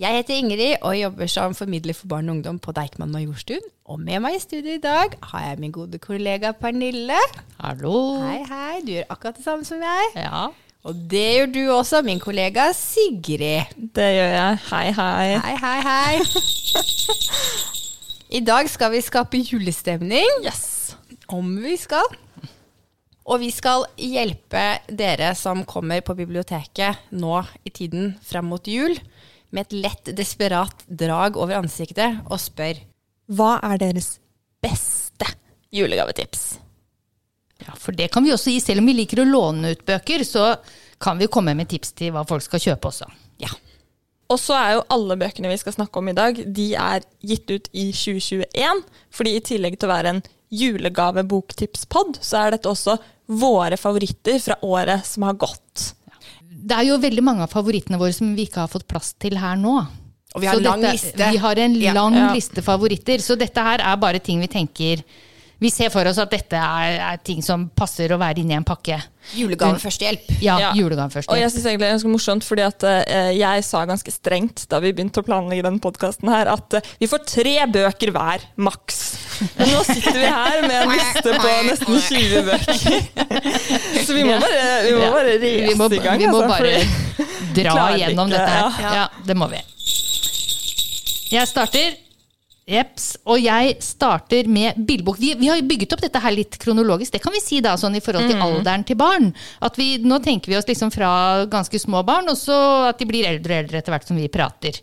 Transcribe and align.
Jeg 0.00 0.16
heter 0.16 0.38
Ingrid 0.40 0.78
og 0.80 0.94
jobber 0.96 1.28
som 1.28 1.52
formidler 1.52 1.92
for 1.92 2.08
barn 2.08 2.30
og 2.30 2.38
ungdom 2.38 2.56
på 2.64 2.72
Deichman 2.72 3.10
Majorstuen. 3.12 3.66
Og 3.84 3.98
med 4.00 4.22
meg 4.24 4.38
i 4.38 4.40
studio 4.40 4.78
i 4.78 4.80
dag 4.80 5.12
har 5.28 5.42
jeg 5.44 5.58
min 5.60 5.74
gode 5.74 5.98
kollega 6.00 6.54
Pernille. 6.56 7.18
Hallo. 7.60 7.92
Hei, 8.22 8.38
hei. 8.48 8.78
Du 8.80 8.94
gjør 8.94 9.10
akkurat 9.12 9.36
det 9.36 9.44
samme 9.44 9.68
som 9.68 9.84
jeg. 9.84 10.06
Ja. 10.16 10.46
Og 10.88 11.02
det 11.12 11.26
gjør 11.34 11.52
du 11.52 11.60
også, 11.74 12.00
min 12.06 12.22
kollega 12.22 12.70
Sigrid. 12.72 13.76
Det 13.76 14.08
gjør 14.16 14.32
jeg. 14.38 14.56
Hei, 14.70 14.86
hei. 15.02 15.36
Hei, 15.44 15.54
hei, 15.66 15.76
hei. 15.90 16.16
I 18.40 18.40
dag 18.40 18.72
skal 18.72 18.96
vi 18.96 19.04
skape 19.04 19.44
julestemning. 19.52 20.48
Yes. 20.48 20.96
Om 21.28 21.58
vi 21.60 21.76
skal. 21.76 22.08
Og 23.28 23.44
vi 23.44 23.52
skal 23.52 23.84
hjelpe 24.00 24.64
dere 24.88 25.34
som 25.36 25.60
kommer 25.68 26.00
på 26.00 26.16
biblioteket 26.16 27.12
nå 27.12 27.42
i 27.68 27.76
tiden 27.82 28.14
fram 28.24 28.48
mot 28.48 28.64
jul, 28.64 28.96
med 29.50 29.66
et 29.66 29.76
lett, 29.84 30.10
desperat 30.16 30.84
drag 30.86 31.36
over 31.36 31.58
ansiktet 31.58 32.20
og 32.26 32.40
spør 32.40 32.80
Hva 33.30 33.56
er 33.72 33.78
deres 33.82 34.18
beste 34.62 35.28
julegavetips? 35.74 36.58
ja, 37.60 37.74
for 37.76 37.92
det 37.92 38.08
kan 38.12 38.24
vi 38.24 38.32
også 38.32 38.50
gi. 38.54 38.60
Selv 38.60 38.80
om 38.82 38.86
vi 38.88 38.96
liker 38.96 39.20
å 39.20 39.28
låne 39.28 39.74
ut 39.74 39.82
bøker, 39.86 40.24
så 40.24 40.54
kan 41.00 41.18
vi 41.20 41.28
komme 41.32 41.54
med 41.56 41.68
tips 41.68 41.92
til 41.98 42.14
hva 42.14 42.24
folk 42.28 42.44
skal 42.44 42.62
kjøpe 42.70 42.88
også. 42.92 43.10
ja. 43.42 43.52
Og 44.30 44.38
så 44.38 44.54
er 44.54 44.76
jo 44.76 44.84
alle 44.94 45.16
bøkene 45.18 45.50
vi 45.50 45.58
skal 45.58 45.74
snakke 45.74 45.98
om 45.98 46.08
i 46.08 46.14
dag, 46.14 46.36
de 46.54 46.68
er 46.78 47.02
gitt 47.26 47.50
ut 47.50 47.64
i 47.74 47.88
2021. 47.90 48.84
Fordi 49.10 49.32
i 49.34 49.40
tillegg 49.42 49.74
til 49.74 49.88
å 49.88 49.90
være 49.90 50.12
en 50.14 50.20
julegave-boktipspod, 50.54 52.20
så 52.22 52.44
er 52.44 52.54
dette 52.54 52.70
også 52.70 52.94
våre 53.26 53.74
favoritter 53.74 54.38
fra 54.38 54.56
året 54.62 55.02
som 55.06 55.26
har 55.26 55.34
gått. 55.34 55.90
Det 56.50 56.74
er 56.76 56.82
jo 56.88 56.96
veldig 56.98 57.22
mange 57.22 57.44
av 57.46 57.52
favorittene 57.52 57.98
våre 58.00 58.12
som 58.16 58.32
vi 58.34 58.46
ikke 58.48 58.64
har 58.64 58.70
fått 58.72 58.88
plass 58.90 59.12
til 59.22 59.36
her 59.38 59.56
nå. 59.56 59.76
Og 60.34 60.40
vi 60.42 60.46
har 60.46 60.54
Så 60.54 60.58
en 60.60 60.64
lang 60.66 60.80
dette- 60.82 60.92
liste. 60.96 61.30
Vi 61.30 61.36
har 61.38 61.58
en 61.58 61.74
Ja. 61.74 61.92
lang 61.92 62.14
Ja. 62.14 62.32
liste 62.34 62.62
favoritter, 62.62 63.18
så 63.18 63.36
dette 63.38 63.58
her 63.60 63.78
er 63.80 63.96
bare 63.96 64.18
ting 64.20 64.40
vi 64.40 64.46
tenker 64.48 65.02
Vi 65.60 65.68
ser 65.68 65.90
for 65.92 66.08
oss 66.08 66.16
at 66.22 66.30
dette 66.32 66.56
er, 66.56 66.94
er 67.04 67.18
ting 67.24 67.42
som 67.44 67.66
passer 67.76 68.12
å 68.14 68.16
være 68.20 68.40
inni 68.40 68.54
en 68.56 68.64
pakke. 68.64 68.96
Julegave 69.36 69.76
førstehjelp. 69.82 70.30
Ja, 70.40 70.54
Ja. 70.58 70.70
julegave 70.74 71.12
førstehjelp. 71.12 71.34
Og 71.36 71.38
jeg 71.42 71.52
synes 71.52 71.66
egentlig 71.68 71.84
det 71.84 71.88
er 71.90 71.96
ganske 71.98 72.12
morsomt, 72.14 72.46
fordi 72.48 72.64
at 72.64 72.86
eh, 72.88 73.32
jeg 73.36 73.64
sa 73.68 73.82
ganske 73.84 74.14
strengt 74.14 74.64
da 74.72 74.80
vi 74.80 74.94
begynte 74.96 75.20
å 75.20 75.26
planlegge 75.26 75.66
denne 75.66 75.82
podkasten 75.84 76.32
her, 76.32 76.48
at 76.48 76.78
eh, 76.80 76.88
vi 77.02 77.10
får 77.12 77.26
tre 77.28 77.54
bøker 77.76 78.14
hver, 78.16 78.46
maks. 78.56 79.02
Men 79.58 79.70
nå 79.74 79.84
sitter 79.84 80.16
vi 80.16 80.26
her 80.32 80.64
med 80.64 80.76
en 80.80 80.94
liste 80.96 81.36
på 81.44 81.54
nesten 81.68 82.00
20 82.08 82.48
bøker. 82.48 82.78
Så 84.04 84.16
vi 84.16 84.24
må 84.24 84.40
bare, 84.40 84.66
vi 84.88 84.96
må 84.96 85.08
bare 85.12 85.38
vi 85.40 85.74
må, 85.76 85.90
i 85.92 86.00
gang. 86.04 86.20
vi 86.24 86.28
må 86.32 86.40
altså, 86.40 86.56
bare 86.56 86.72
dra 87.52 87.74
igjennom 87.92 88.00
gjennom 88.00 88.32
dette 88.32 88.52
her. 88.56 88.80
ja. 88.80 88.94
Ja. 89.02 89.08
det 89.28 89.36
må 89.36 89.48
vi. 89.52 89.60
Jeg 91.30 91.46
starter. 91.46 91.98
Jeps. 92.70 93.06
Og 93.26 93.40
jeg 93.42 93.76
starter 93.82 94.48
med 94.50 94.78
billedbok. 94.86 95.18
Vi, 95.20 95.32
vi 95.40 95.48
har 95.50 95.62
bygget 95.66 95.96
opp 95.96 96.04
dette 96.04 96.22
her 96.22 96.34
litt 96.36 96.58
kronologisk, 96.62 97.12
det 97.16 97.22
kan 97.24 97.34
vi 97.34 97.42
si 97.42 97.60
da, 97.64 97.76
sånn 97.80 97.98
i 97.98 98.02
forhold 98.04 98.30
til 98.30 98.40
alderen 98.46 98.84
til 98.86 98.98
barn. 99.00 99.30
At 99.66 99.78
vi, 99.80 99.96
nå 100.02 100.20
tenker 100.24 100.52
vi 100.52 100.58
oss 100.60 100.68
liksom 100.70 100.92
fra 100.94 101.10
ganske 101.50 101.80
små 101.82 102.04
barn, 102.06 102.30
og 102.30 102.38
så 102.38 102.60
at 102.92 103.00
de 103.02 103.08
blir 103.10 103.26
eldre 103.28 103.56
og 103.56 103.64
eldre 103.64 103.80
etter 103.82 103.96
hvert 103.96 104.06
som 104.08 104.20
vi 104.20 104.28
prater. 104.32 104.78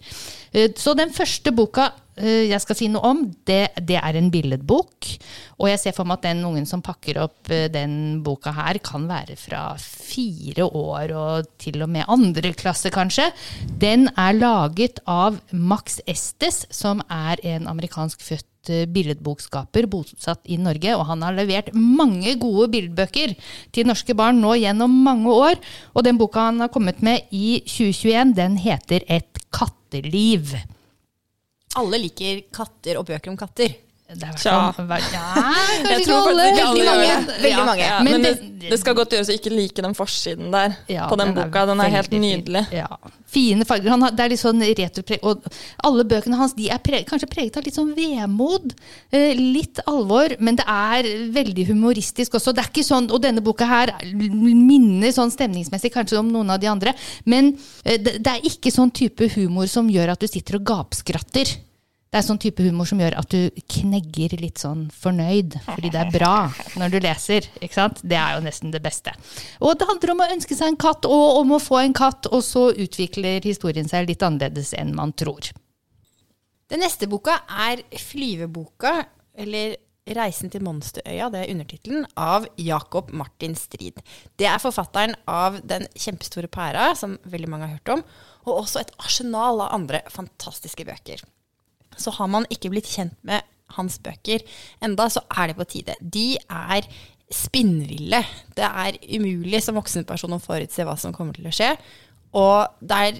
Eh, 0.54 0.70
Så 0.76 0.94
den 0.98 1.14
første 1.16 1.52
boka 1.56 1.92
jeg 2.18 2.62
skal 2.64 2.78
si 2.80 2.88
noe 2.90 3.06
om, 3.06 3.20
det, 3.46 3.62
det 3.86 4.00
er 4.02 4.18
en 4.18 4.32
billedbok. 4.34 5.12
Og 5.58 5.72
jeg 5.72 5.82
ser 5.82 5.96
for 5.98 6.06
meg 6.06 6.20
at 6.20 6.28
den 6.28 6.44
ungen 6.46 6.68
som 6.70 6.84
pakker 6.86 7.18
opp 7.24 7.50
eh, 7.54 7.66
den 7.74 8.22
boka 8.26 8.54
her, 8.54 8.78
kan 8.84 9.08
være 9.10 9.38
fra 9.40 9.62
fire 9.82 10.68
år 10.68 11.14
og 11.18 11.50
til 11.62 11.82
og 11.82 11.90
med 11.94 12.06
andre 12.14 12.54
klasse, 12.58 12.92
kanskje. 12.94 13.32
Den 13.82 14.08
er 14.14 14.38
laget 14.38 15.02
av 15.10 15.40
Max 15.52 15.98
Estes, 16.06 16.66
som 16.74 17.02
er 17.10 17.42
en 17.56 17.68
amerikansk 17.72 18.22
født 18.22 18.72
eh, 18.74 18.86
billedbokskaper 18.94 19.90
bosatt 19.90 20.46
i 20.46 20.60
Norge, 20.62 20.94
og 20.94 21.08
han 21.10 21.26
har 21.26 21.38
levert 21.40 21.74
mange 21.74 22.38
gode 22.38 22.70
billedbøker 22.78 23.34
til 23.74 23.90
norske 23.90 24.14
barn 24.18 24.44
nå 24.44 24.60
gjennom 24.62 24.94
mange 25.10 25.34
år. 25.34 25.58
Og 25.98 26.06
den 26.06 26.22
boka 26.22 26.52
han 26.52 26.62
har 26.62 26.74
kommet 26.74 27.02
med 27.02 27.26
i 27.34 27.64
2021, 27.66 28.38
den 28.38 28.62
heter 28.62 29.10
Et 29.10 29.46
katteliv. 29.50 30.54
Alle 31.78 32.00
liker 32.08 32.42
katter 32.54 32.98
og 33.02 33.06
bøker 33.10 33.34
om 33.34 33.38
katter. 33.40 33.76
Det 34.08 34.24
er 34.24 34.38
Ja, 34.40 34.72
kanskje 34.72 35.10
Jeg 35.84 35.98
ikke 36.00 36.06
tror 36.08 36.28
alle. 36.30 36.44
Veldig 36.48 36.62
alle 36.64 36.78
Veldig 36.80 36.86
mange. 36.88 37.08
det. 37.28 37.34
Veldig 37.44 37.50
Ja, 37.52 37.66
mange. 37.68 37.82
Ja, 37.84 37.98
Men 38.04 38.12
men 38.14 38.22
det, 38.24 38.70
det- 38.70 38.80
skal 38.80 38.96
godt 38.96 39.12
gjøres 39.12 39.28
å 39.28 39.36
ikke 39.36 39.52
like 39.52 39.82
den 39.84 39.94
forsiden 39.94 40.50
der 40.54 40.78
Ja, 40.88 41.10
på 41.10 41.18
den, 41.20 41.34
boka. 41.36 41.66
Den 41.68 41.82
er 41.82 41.90
helt 41.92 42.12
nydelig. 42.12 42.62
Ja. 42.72 42.88
Fine 43.28 43.66
farger. 43.68 43.90
Han 43.90 44.02
har, 44.06 44.12
det 44.12 44.24
er 44.24 44.30
litt 44.30 44.40
sånn 44.40 44.64
retropreg. 44.64 45.20
Og 45.24 45.44
alle 45.84 46.06
bøkene 46.08 46.38
hans 46.40 46.54
de 46.56 46.70
er 46.72 46.78
preg, 46.80 47.04
kanskje 47.06 47.28
preget 47.30 47.58
av 47.58 47.66
litt 47.68 47.76
sånn 47.76 47.92
vemod. 47.98 48.72
Eh, 49.12 49.36
litt 49.36 49.80
alvor, 49.86 50.38
men 50.40 50.56
det 50.56 50.66
er 50.66 51.04
veldig 51.36 51.68
humoristisk 51.68 52.32
også. 52.40 52.56
Det 52.56 52.64
er 52.64 52.72
ikke 52.72 52.88
sånn, 52.88 53.12
Og 53.12 53.22
denne 53.22 53.44
boka 53.44 53.68
her 53.68 53.92
minner 54.16 55.12
sånn 55.12 55.32
stemningsmessig 55.36 55.92
kanskje 55.92 56.20
om 56.20 56.32
noen 56.32 56.50
av 56.50 56.60
de 56.64 56.68
andre. 56.72 56.94
Men 57.26 57.58
eh, 57.84 57.98
det, 57.98 58.24
det 58.24 58.28
er 58.38 58.42
ikke 58.48 58.72
sånn 58.72 58.90
type 58.96 59.28
humor 59.36 59.68
som 59.68 59.90
gjør 59.92 60.12
at 60.16 60.20
du 60.24 60.28
sitter 60.32 60.56
og 60.62 60.64
gapskratter. 60.64 61.58
Det 62.08 62.22
er 62.22 62.24
sånn 62.24 62.40
type 62.40 62.64
humor 62.64 62.88
som 62.88 63.02
gjør 63.04 63.18
at 63.20 63.34
du 63.34 63.64
knegger 63.74 64.38
litt 64.40 64.62
sånn 64.64 64.86
fornøyd, 64.96 65.58
fordi 65.66 65.92
det 65.92 66.00
er 66.06 66.14
bra 66.14 66.36
når 66.80 66.94
du 66.94 67.00
leser. 67.04 67.50
ikke 67.60 67.76
sant? 67.76 68.00
Det 68.00 68.16
er 68.16 68.38
jo 68.38 68.46
nesten 68.46 68.72
det 68.72 68.80
beste. 68.86 69.12
Og 69.60 69.76
det 69.76 69.90
handler 69.90 70.14
om 70.14 70.24
å 70.24 70.30
ønske 70.38 70.56
seg 70.56 70.72
en 70.72 70.80
katt, 70.80 71.08
og 71.10 71.42
om 71.42 71.58
å 71.58 71.60
få 71.60 71.82
en 71.82 71.98
katt, 71.98 72.30
og 72.32 72.46
så 72.48 72.70
utvikler 72.72 73.44
historien 73.44 73.92
seg 73.92 74.08
litt 74.08 74.24
annerledes 74.24 74.72
enn 74.78 74.96
man 74.96 75.12
tror. 75.20 75.52
Den 76.72 76.84
neste 76.84 77.12
boka 77.12 77.42
er 77.68 77.84
Flyveboka, 78.00 78.96
eller 79.38 79.76
Reisen 80.16 80.48
til 80.52 80.64
Monsterøya, 80.64 81.28
det 81.32 81.44
er 81.44 81.50
undertittelen, 81.52 82.06
av 82.16 82.48
Jakob 82.56 83.12
Martin 83.12 83.58
Strid. 83.60 84.00
Det 84.40 84.48
er 84.48 84.62
forfatteren 84.64 85.18
av 85.28 85.60
Den 85.68 85.88
kjempestore 86.00 86.48
pæra, 86.48 86.94
som 86.96 87.18
veldig 87.28 87.50
mange 87.52 87.68
har 87.68 87.82
hørt 87.82 87.98
om, 87.98 88.04
og 88.48 88.62
også 88.62 88.86
et 88.86 88.94
arsenal 89.04 89.60
av 89.66 89.76
andre 89.76 90.06
fantastiske 90.14 90.88
bøker. 90.88 91.28
Så 92.00 92.14
har 92.18 92.32
man 92.32 92.48
ikke 92.54 92.72
blitt 92.74 92.90
kjent 92.90 93.18
med 93.28 93.46
hans 93.76 93.98
bøker 94.00 94.44
enda, 94.84 95.10
så 95.12 95.24
er 95.36 95.50
det 95.50 95.58
på 95.58 95.68
tide. 95.70 95.98
De 96.00 96.38
er 96.40 96.88
spinnville. 97.34 98.22
Det 98.56 98.68
er 98.68 99.00
umulig 99.18 99.60
som 99.66 99.76
voksenperson 99.80 100.38
å 100.38 100.44
forutse 100.44 100.86
hva 100.88 100.96
som 101.00 101.16
kommer 101.16 101.36
til 101.36 101.50
å 101.50 101.56
skje. 101.56 101.74
Og 102.38 102.80
det 102.80 103.00
er 103.08 103.20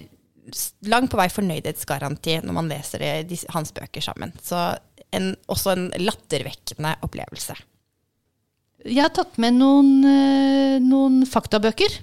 langt 0.88 1.12
på 1.12 1.20
vei 1.20 1.28
fornøydhetsgaranti 1.32 2.38
når 2.44 2.56
man 2.56 2.70
leser 2.72 3.04
det, 3.04 3.12
de, 3.28 3.40
hans 3.52 3.74
bøker 3.76 4.04
sammen. 4.04 4.32
Så 4.42 4.56
en, 5.14 5.32
også 5.52 5.74
en 5.74 5.88
lattervekkende 6.00 6.96
opplevelse. 7.04 7.56
Jeg 8.86 9.02
har 9.02 9.12
tatt 9.12 9.36
med 9.42 9.58
noen, 9.58 9.90
eh, 10.06 10.76
noen 10.80 11.24
faktabøker. 11.28 11.98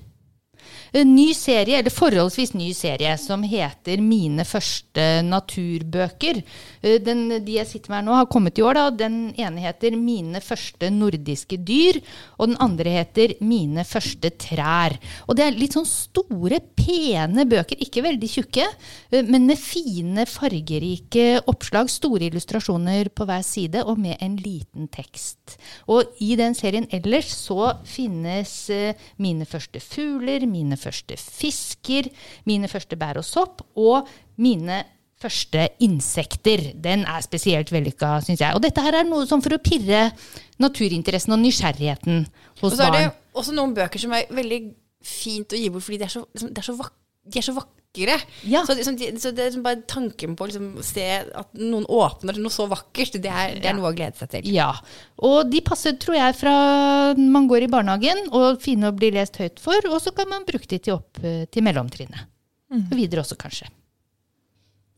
Ny 1.04 1.34
serie, 1.36 1.82
eller 1.82 1.92
forholdsvis 1.92 2.54
ny 2.56 2.70
serie, 2.72 3.18
som 3.20 3.42
heter 3.44 4.00
Mine 4.00 4.46
første 4.48 5.04
naturbøker. 5.28 6.40
Eh, 6.80 7.02
Den, 7.04 7.28
de 7.44 7.58
jeg 7.58 7.68
sitter 7.68 7.92
med 7.92 8.00
her 8.00 8.06
nå, 8.08 8.14
har 8.16 8.30
kommet 8.32 8.56
i 8.56 8.64
år. 8.64 8.78
Da. 8.78 8.86
Den 9.04 9.18
ene 9.36 9.60
heter 9.60 9.98
Mine 10.00 10.40
første 10.40 10.88
nordiske 10.94 11.58
dyr, 11.60 12.00
og 12.40 12.48
den 12.48 12.60
andre 12.64 12.94
heter 13.02 13.34
Mine 13.44 13.84
første 13.84 14.32
trær. 14.40 14.96
Og 15.28 15.36
det 15.36 15.44
er 15.44 15.58
litt 15.58 15.76
sånn 15.76 15.90
store, 15.90 16.62
pene 16.80 17.44
bøker, 17.50 17.76
ikke 17.82 18.06
veldig 18.06 18.32
tjukke, 18.32 18.70
eh, 19.12 19.28
men 19.28 19.50
med 19.50 19.60
fine, 19.60 20.24
fargerike 20.30 21.42
oppslag, 21.52 21.92
store 21.92 22.30
illustrasjoner 22.30 23.12
på 23.12 23.28
hver 23.28 23.44
side, 23.44 23.84
og 23.84 24.00
med 24.00 24.16
en 24.24 24.40
liten 24.40 24.88
tekst. 24.88 25.58
Og 25.92 26.16
i 26.24 26.38
den 26.40 26.56
serien 26.56 26.88
ellers 26.96 27.36
så 27.36 27.74
finnes 27.84 28.56
eh, 28.72 28.96
Mine 29.20 29.44
første 29.44 29.84
fugler, 29.84 30.48
Mine 30.48 30.80
første 30.86 31.18
fisker, 31.20 32.10
Mine 32.50 32.70
første 32.72 32.98
bær 33.00 33.20
og 33.22 33.28
sopp, 33.28 33.66
og 33.76 34.10
Mine 34.42 34.84
første 35.22 35.70
insekter. 35.84 36.72
Den 36.84 37.06
er 37.08 37.24
spesielt 37.26 37.72
vellykka, 37.72 38.18
syns 38.26 38.44
jeg. 38.44 38.56
Og 38.56 38.64
dette 38.64 38.84
her 38.84 39.00
er 39.00 39.08
noe 39.08 39.28
sånn 39.30 39.44
for 39.44 39.56
å 39.56 39.62
pirre 39.64 40.10
naturinteressen 40.62 41.36
og 41.36 41.42
nysgjerrigheten 41.44 42.26
hos 42.26 42.60
barn. 42.62 42.74
Og 42.74 42.78
så 42.78 42.90
er 42.90 42.98
det 42.98 43.06
barn. 43.08 43.16
også 43.42 43.56
noen 43.56 43.74
bøker 43.78 44.02
som 44.02 44.16
er 44.18 44.28
veldig 44.36 44.62
fint 45.06 45.54
å 45.54 45.60
gi 45.60 45.72
bort, 45.72 45.86
fordi 45.86 46.02
de 46.02 46.08
er 46.08 46.14
så, 46.14 46.24
liksom, 46.34 46.52
de 46.52 46.62
er 46.62 46.68
så, 46.68 46.78
vak 46.80 46.94
de 47.26 47.42
er 47.42 47.46
så 47.46 47.56
vak 47.56 47.72
vakre. 47.96 48.18
Ja. 48.44 48.66
Så, 48.66 48.74
det, 48.74 48.86
så, 48.86 48.94
så 49.20 49.32
det 49.32 49.42
er 49.44 49.50
liksom 49.50 49.64
bare 49.64 49.82
tanken 49.88 50.36
på 50.36 50.46
å 50.46 50.50
liksom, 50.50 50.84
se 50.84 51.06
at 51.24 51.50
noen 51.58 51.86
åpner 51.86 52.38
noe 52.40 52.54
så 52.54 52.68
vakkert, 52.68 53.18
det 53.22 53.32
er, 53.32 53.56
det 53.62 53.70
er 53.70 53.78
noe 53.78 53.92
å 53.92 53.96
glede 53.96 54.18
seg 54.20 54.32
til. 54.32 54.50
Ja. 54.54 54.72
Og 55.18 55.50
de 55.50 55.62
passer, 55.66 55.96
tror 56.02 56.18
jeg, 56.18 56.36
fra 56.40 56.56
man 57.18 57.48
går 57.48 57.66
i 57.66 57.72
barnehagen, 57.72 58.28
og 58.36 58.62
fine 58.64 58.92
å 58.92 58.96
bli 58.96 59.12
lest 59.16 59.40
høyt 59.42 59.60
for, 59.64 59.80
og 59.90 60.00
så 60.04 60.14
kan 60.16 60.30
man 60.32 60.46
bruke 60.48 60.68
de 60.68 60.80
til 60.80 60.98
opp 60.98 61.22
eh, 61.24 61.46
til 61.52 61.66
mellomtrinnet. 61.66 62.32
Og 62.76 62.96
videre 62.98 63.22
også, 63.24 63.38
kanskje. 63.40 63.70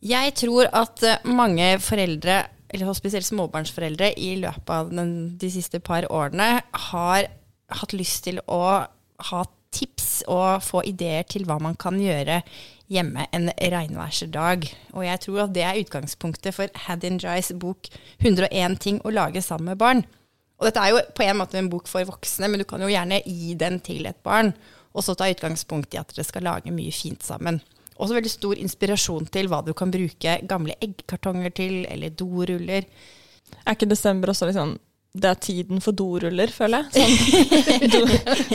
Jeg 0.08 0.34
tror 0.38 0.70
at 0.76 1.04
eh, 1.06 1.26
mange 1.30 1.76
foreldre, 1.84 2.46
eller 2.74 2.98
spesielt 2.98 3.28
småbarnsforeldre, 3.28 4.14
i 4.18 4.36
løpet 4.42 4.74
av 4.74 4.94
den, 4.94 5.14
de 5.40 5.52
siste 5.52 5.82
par 5.84 6.08
årene 6.10 6.58
har 6.92 7.30
hatt 7.78 7.94
lyst 7.96 8.24
til 8.28 8.40
å 8.48 8.64
ha 9.28 9.42
tips 9.78 10.24
og 10.32 10.64
få 10.64 10.84
ideer 10.88 11.26
til 11.28 11.46
hva 11.48 11.58
man 11.62 11.76
kan 11.80 11.98
gjøre 12.00 12.42
hjemme 12.92 13.28
en 13.36 13.50
regnværsdag. 13.58 14.68
Og 14.96 15.06
jeg 15.06 15.22
tror 15.24 15.44
at 15.46 15.56
det 15.56 15.64
er 15.66 15.80
utgangspunktet 15.82 16.56
for 16.56 16.84
Haddin 16.88 17.20
Jais 17.22 17.52
bok 17.60 17.90
101 18.20 18.80
ting 18.84 19.02
å 19.04 19.14
lage 19.14 19.44
sammen 19.44 19.74
med 19.74 19.82
barn. 19.82 20.06
Og 20.58 20.66
dette 20.66 20.82
er 20.82 20.96
jo 20.96 21.04
på 21.14 21.26
en 21.28 21.38
måte 21.38 21.60
en 21.60 21.70
bok 21.70 21.90
for 21.90 22.08
voksne, 22.08 22.50
men 22.50 22.62
du 22.62 22.66
kan 22.70 22.82
jo 22.82 22.90
gjerne 22.90 23.22
gi 23.26 23.54
den 23.60 23.78
til 23.86 24.08
et 24.10 24.18
barn, 24.26 24.54
og 24.98 25.06
så 25.06 25.14
ta 25.14 25.28
utgangspunkt 25.30 25.94
i 25.94 26.00
at 26.02 26.16
dere 26.16 26.26
skal 26.26 26.48
lage 26.48 26.74
mye 26.74 26.94
fint 26.96 27.22
sammen. 27.26 27.60
Også 27.98 28.18
veldig 28.18 28.32
stor 28.32 28.60
inspirasjon 28.62 29.30
til 29.34 29.50
hva 29.52 29.62
du 29.66 29.74
kan 29.78 29.94
bruke 29.94 30.40
gamle 30.50 30.78
eggkartonger 30.82 31.54
til, 31.58 31.80
eller 31.90 32.14
doruller. 32.14 32.86
Er 33.64 33.78
ikke 33.78 33.90
desember 33.90 34.34
også 34.34 34.50
liksom 34.50 34.76
Det 35.18 35.30
er 35.32 35.38
tiden 35.42 35.80
for 35.82 35.96
doruller, 35.98 36.52
føler 36.54 36.84
jeg. 36.94 37.14
Sånn, 37.58 37.90
do, 37.94 38.02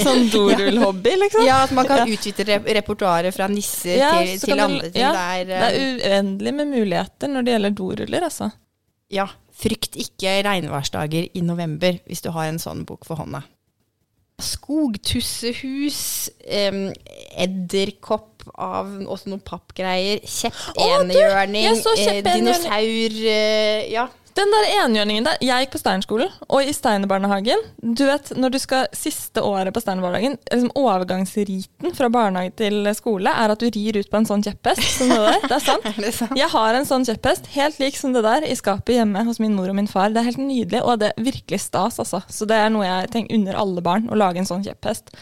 sånn 0.05 0.27
dorullhobby, 0.35 1.15
liksom. 1.25 1.47
Ja, 1.49 1.63
at 1.67 1.73
man 1.75 1.89
kan 1.91 2.05
utvide 2.07 2.47
rep 2.47 2.69
repertoaret 2.79 3.35
fra 3.35 3.49
nisser 3.51 3.97
Ja, 3.99 4.11
til, 4.21 4.37
til 4.45 4.61
andre 4.63 4.91
ting. 4.93 5.03
ja, 5.03 5.13
det 5.17 5.23
er, 5.23 5.47
Det 5.49 5.63
er 5.63 5.79
eh, 5.81 6.13
uendelig 6.13 6.53
med 6.61 6.71
muligheter 6.75 7.33
når 7.33 7.49
det 7.49 7.57
gjelder 7.57 7.75
doruller, 7.81 8.29
altså. 8.29 8.51
ja, 9.11 9.27
frykt 9.63 9.99
ikke 10.01 10.37
regnværsdager 10.47 11.27
i 11.35 11.43
november 11.45 11.99
hvis 12.07 12.23
du 12.25 12.31
har 12.35 12.49
en 12.53 12.63
sånn 12.63 12.87
bok 12.89 13.05
for 13.09 13.19
hånda. 13.21 13.43
Skogtussehus, 14.43 16.31
um, 16.73 16.87
edderkopp 17.39 18.43
av 18.59 18.89
også 19.07 19.31
noen 19.31 19.43
pappgreier, 19.47 20.23
kjepp, 20.27 20.57
Å, 20.73 20.87
du, 21.05 21.13
enhjørning, 21.13 21.63
jeg 21.69 21.79
så 21.83 21.93
eh, 22.01 22.19
dinosaur 22.27 23.21
eh, 23.23 23.93
Ja. 23.93 24.09
Den 24.37 24.53
der 24.55 24.69
enhjørningen 24.83 25.27
der 25.27 25.41
Jeg 25.45 25.67
gikk 25.67 25.75
på 25.75 25.81
Steinerskolen, 25.83 26.31
og 26.49 26.65
i 26.65 26.73
Steinerbarnehagen 26.73 27.61
Du 27.83 28.05
vet, 28.09 28.33
når 28.39 28.55
du 28.55 28.59
skal 28.63 28.87
siste 28.97 29.43
året 29.45 29.75
på 29.75 29.83
Steinerbarnehagen 29.83 30.39
liksom 30.49 30.73
Overgangsriten 30.79 31.93
fra 31.97 32.09
barnehage 32.13 32.55
til 32.63 32.89
skole 32.97 33.33
er 33.33 33.53
at 33.53 33.61
du 33.61 33.69
rir 33.69 33.99
ut 33.99 34.11
på 34.11 34.21
en 34.21 34.29
sånn 34.29 34.45
kjepphest. 34.45 34.83
Som 34.97 35.13
det 35.13 35.19
der. 35.21 35.45
Det 35.45 35.57
er 35.57 35.65
sant. 35.65 35.87
Er 36.03 36.15
sant? 36.17 36.35
Jeg 36.39 36.49
har 36.53 36.79
en 36.79 36.89
sånn 36.89 37.05
kjepphest, 37.07 37.51
helt 37.55 37.79
lik 37.83 37.99
som 37.99 38.15
det 38.15 38.23
der, 38.25 38.47
i 38.49 38.57
skapet 38.59 38.97
hjemme 38.97 39.23
hos 39.27 39.41
min 39.43 39.55
mor 39.57 39.71
og 39.71 39.77
min 39.79 39.91
far. 39.91 40.13
Det 40.15 40.23
er 40.23 40.31
helt 40.31 40.41
nydelig, 40.41 40.81
og 40.83 41.03
det 41.03 41.13
er 41.13 41.27
virkelig 41.29 41.61
stas, 41.67 42.01
altså. 42.03 42.23
Så 42.33 42.49
det 42.49 42.59
er 42.59 42.73
noe 42.73 42.87
jeg 42.87 43.13
tenker 43.13 43.39
under 43.39 43.59
alle 43.61 43.85
barn, 43.85 44.09
å 44.11 44.19
lage 44.19 44.43
en 44.43 44.49
sånn 44.49 44.65
kjepphest. 44.67 45.13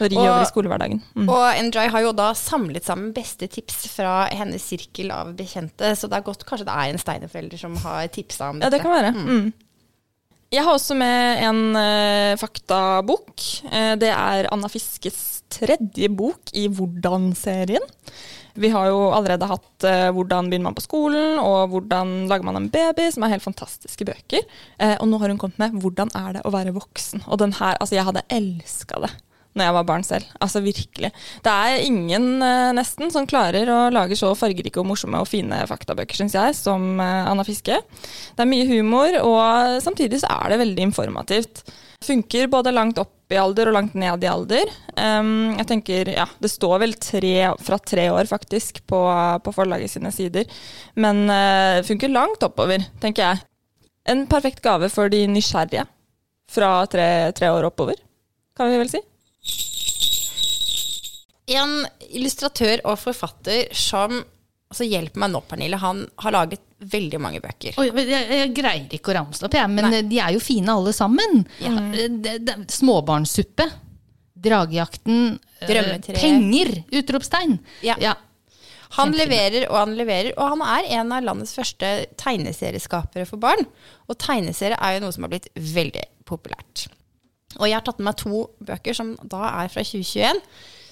Og 0.00 0.10
ri 0.10 0.18
over 0.18 0.42
i 0.42 0.48
skolehverdagen. 0.50 1.02
Mm. 1.14 1.28
Og 1.28 1.44
Enjoy 1.54 1.90
har 1.94 2.06
jo 2.06 2.14
da 2.16 2.32
samlet 2.38 2.86
sammen 2.86 3.12
beste 3.16 3.46
tips 3.50 3.86
fra 3.92 4.24
hennes 4.34 4.64
sirkel 4.64 5.12
av 5.14 5.34
bekjente, 5.38 5.94
så 5.94 6.10
det 6.10 6.18
er 6.18 6.26
godt 6.26 6.46
kanskje 6.48 6.66
det 6.66 6.74
er 6.74 6.90
en 6.90 7.02
Steiner-forelder 7.02 7.60
som 7.60 7.76
har 7.84 8.08
tipsa 8.14 8.50
om 8.50 8.58
dette. 8.58 8.72
Ja, 8.72 8.74
det 8.74 8.82
kan 8.82 8.96
være. 8.96 9.14
Mm. 9.14 9.52
Jeg 10.54 10.62
har 10.62 10.76
også 10.76 10.94
med 10.94 11.42
en 11.42 11.60
uh, 11.74 12.38
faktabok. 12.38 13.32
Uh, 13.66 13.94
det 13.98 14.10
er 14.12 14.48
Anna 14.54 14.70
Fiskes 14.70 15.42
tredje 15.50 16.10
bok 16.14 16.52
i 16.54 16.68
Hvordan-serien. 16.70 17.82
Vi 18.54 18.70
har 18.70 18.86
jo 18.86 19.08
allerede 19.10 19.48
hatt 19.50 19.86
uh, 19.86 20.12
'Hvordan 20.14 20.50
begynner 20.50 20.68
man 20.68 20.78
på 20.78 20.84
skolen' 20.84 21.40
og 21.42 21.72
'Hvordan 21.72 22.28
lager 22.30 22.46
man 22.46 22.60
en 22.60 22.70
baby', 22.70 23.10
som 23.10 23.26
er 23.26 23.34
helt 23.34 23.46
fantastiske 23.46 24.06
bøker. 24.06 24.46
Og 25.00 25.08
nå 25.08 25.18
har 25.18 25.28
hun 25.32 25.38
kommet 25.42 25.58
med 25.58 25.74
'Hvordan 25.82 26.14
er 26.14 26.38
det 26.38 26.46
å 26.46 26.54
være 26.54 26.76
voksen'. 26.76 27.26
Og 27.26 27.38
den 27.38 27.52
her, 27.58 27.74
altså 27.80 27.98
jeg 27.98 28.06
hadde 28.06 28.26
elska 28.30 29.02
det 29.02 29.10
når 29.54 29.68
jeg 29.68 29.76
var 29.76 29.86
barn 29.88 30.04
selv. 30.06 30.30
Altså 30.42 30.62
virkelig. 30.64 31.10
Det 31.44 31.54
er 31.54 31.86
ingen 31.86 32.42
eh, 32.42 32.72
nesten 32.76 33.12
som 33.14 33.28
klarer 33.30 33.70
å 33.70 33.80
lage 33.94 34.18
så 34.18 34.32
fargerike 34.38 34.82
og 34.82 34.88
morsomme 34.90 35.22
og 35.22 35.30
fine 35.30 35.62
faktabøker, 35.70 36.18
syns 36.18 36.36
jeg, 36.36 36.58
som 36.58 37.00
eh, 37.02 37.30
Anna 37.30 37.46
Fiske. 37.46 37.80
Det 38.34 38.44
er 38.44 38.50
mye 38.50 38.68
humor, 38.68 39.18
og 39.22 39.80
samtidig 39.84 40.22
så 40.22 40.32
er 40.40 40.54
det 40.54 40.62
veldig 40.64 40.88
informativt. 40.90 41.64
Funker 42.04 42.50
både 42.52 42.74
langt 42.74 42.98
opp 43.00 43.32
i 43.32 43.38
alder 43.40 43.70
og 43.70 43.76
langt 43.78 43.94
ned 43.96 44.24
i 44.24 44.28
alder. 44.28 44.70
Um, 44.98 45.54
jeg 45.56 45.68
tenker, 45.70 46.10
ja, 46.12 46.26
Det 46.38 46.50
står 46.52 46.82
vel 46.82 46.94
tre, 47.00 47.34
fra 47.64 47.78
tre 47.80 48.08
år 48.12 48.28
faktisk 48.30 48.82
på, 48.90 49.00
på 49.44 49.54
forlaget 49.54 49.94
sine 49.94 50.12
sider, 50.14 50.44
men 51.00 51.24
uh, 51.30 51.80
funker 51.86 52.12
langt 52.12 52.44
oppover, 52.44 52.84
tenker 53.02 53.24
jeg. 53.24 53.44
En 54.12 54.26
perfekt 54.28 54.60
gave 54.64 54.90
for 54.92 55.08
de 55.08 55.24
nysgjerrige 55.30 55.86
fra 56.52 56.70
tre, 56.92 57.08
tre 57.32 57.50
år 57.54 57.70
oppover, 57.70 57.96
kan 58.56 58.68
vi 58.68 58.82
vel 58.82 58.92
si. 58.92 59.00
En 61.52 61.84
illustratør 62.08 62.80
og 62.88 62.98
forfatter 63.02 63.68
som 63.76 64.22
altså 64.74 64.86
Hjelp 64.88 65.14
meg 65.20 65.30
nå, 65.30 65.40
Pernille. 65.46 65.78
Han 65.78 66.00
har 66.24 66.34
laget 66.34 66.62
veldig 66.90 67.18
mange 67.22 67.38
bøker. 67.44 67.76
Oi, 67.78 67.86
jeg, 67.94 68.24
jeg 68.32 68.52
greier 68.56 68.96
ikke 68.96 69.12
å 69.12 69.16
ramse 69.20 69.44
opp, 69.46 69.54
jeg, 69.54 69.70
men 69.70 69.94
de 70.10 70.18
er 70.18 70.34
jo 70.34 70.40
fine 70.42 70.72
alle 70.72 70.92
sammen. 70.96 71.44
Eh, 71.62 72.08
Det, 72.24 72.38
det, 72.42 72.56
småbarnssuppe, 72.74 73.68
Dragejakten, 74.44 75.38
eh, 75.60 75.68
Drømmetre. 75.68 76.16
penger! 76.18 76.72
Utropstegn. 76.98 77.58
Ja. 77.86 77.94
Ja. 78.02 78.14
Han 78.98 79.14
leverer 79.16 79.64
og 79.70 79.78
han 79.78 79.94
leverer, 79.98 80.34
og 80.38 80.52
han 80.54 80.60
er 80.66 80.90
en 81.00 81.14
av 81.16 81.24
landets 81.26 81.54
første 81.56 81.88
tegneserieskapere 82.20 83.26
for 83.26 83.40
barn. 83.42 83.64
Og 84.10 84.18
tegneserie 84.22 84.76
er 84.78 84.96
jo 84.98 85.04
noe 85.06 85.14
som 85.16 85.24
har 85.26 85.32
blitt 85.32 85.48
veldig 85.54 86.04
populært. 86.28 86.88
Og 87.58 87.66
jeg 87.68 87.78
har 87.78 87.86
tatt 87.86 87.98
med 88.02 88.10
meg 88.10 88.18
to 88.20 88.44
bøker 88.66 88.94
som 88.98 89.14
da 89.22 89.46
er 89.62 89.70
fra 89.72 89.82
2021, 89.86 90.42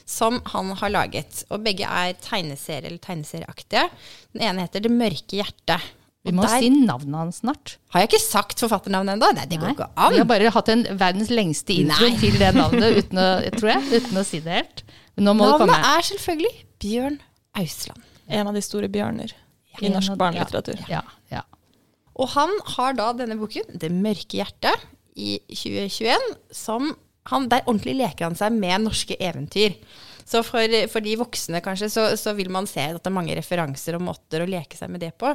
som 0.06 0.40
han 0.52 0.70
har 0.80 0.90
laget. 0.90 1.44
Og 1.50 1.62
begge 1.64 1.86
er 1.88 2.12
tegneserie 2.22 2.86
eller 2.90 2.98
tegneserieaktige. 3.02 3.88
Den 4.34 4.42
ene 4.48 4.66
heter 4.66 4.80
Det 4.84 4.90
mørke 4.92 5.38
hjertet. 5.40 5.80
Vi 6.24 6.30
må 6.30 6.44
der 6.46 6.60
si 6.62 6.68
navnet 6.70 7.16
hans 7.18 7.40
snart. 7.42 7.76
har 7.90 8.00
jeg 8.04 8.08
ikke 8.12 8.20
sagt 8.22 8.60
forfatternavnet 8.62 9.16
ennå. 9.16 9.32
Nei, 9.34 9.46
det 9.50 9.58
går 9.58 9.66
Nei, 9.66 9.74
ikke 9.74 9.88
an. 9.96 10.12
Vi 10.12 10.18
har 10.22 10.28
bare 10.30 10.50
hatt 10.54 10.68
en 10.68 10.84
verdens 11.00 11.30
lengste 11.34 11.74
intro 11.74 12.06
Nei. 12.08 12.18
til 12.20 12.38
det 12.38 12.52
navnet, 12.54 12.96
uten 13.00 13.18
å, 13.18 13.26
tror 13.58 13.72
jeg, 13.72 14.02
uten 14.04 14.20
å 14.20 14.24
si 14.24 14.38
det 14.44 14.52
helt. 14.60 14.84
Men 15.16 15.24
nå 15.26 15.34
må 15.34 15.44
det 15.48 15.56
Navnet 15.58 15.74
komme. 15.74 15.96
er 15.98 16.06
selvfølgelig 16.12 16.52
Bjørn 16.84 17.18
Ausland. 17.58 18.02
En 18.28 18.46
av 18.46 18.54
de 18.54 18.62
store 18.62 18.88
bjørner 18.88 19.34
i 19.82 19.88
norsk 19.90 20.14
av- 20.14 20.18
barnelitteratur. 20.22 20.78
Ja, 20.88 21.02
ja. 21.32 21.42
Og 22.14 22.28
han 22.36 22.50
har 22.76 22.92
da 22.94 23.12
denne 23.12 23.36
boken, 23.40 23.64
'Det 23.76 23.90
mørke 23.90 24.38
hjertet', 24.38 24.78
i 25.16 25.40
2021, 25.50 26.20
som 26.52 26.94
han, 27.30 27.48
Der 27.48 27.66
ordentlig 27.66 27.98
leker 28.00 28.30
han 28.30 28.38
seg 28.38 28.54
med 28.56 28.88
norske 28.88 29.16
eventyr. 29.20 29.76
Så 30.26 30.40
for, 30.46 30.74
for 30.90 31.04
de 31.04 31.16
voksne 31.18 31.60
kanskje, 31.64 31.88
så, 31.90 32.04
så 32.16 32.32
vil 32.38 32.50
man 32.54 32.68
se 32.70 32.84
at 32.92 33.00
det 33.00 33.10
er 33.10 33.14
mange 33.14 33.34
referanser 33.36 33.98
og 33.98 34.04
måter 34.06 34.44
å 34.44 34.48
leke 34.48 34.78
seg 34.78 34.92
med 34.92 35.02
det 35.02 35.12
på. 35.18 35.32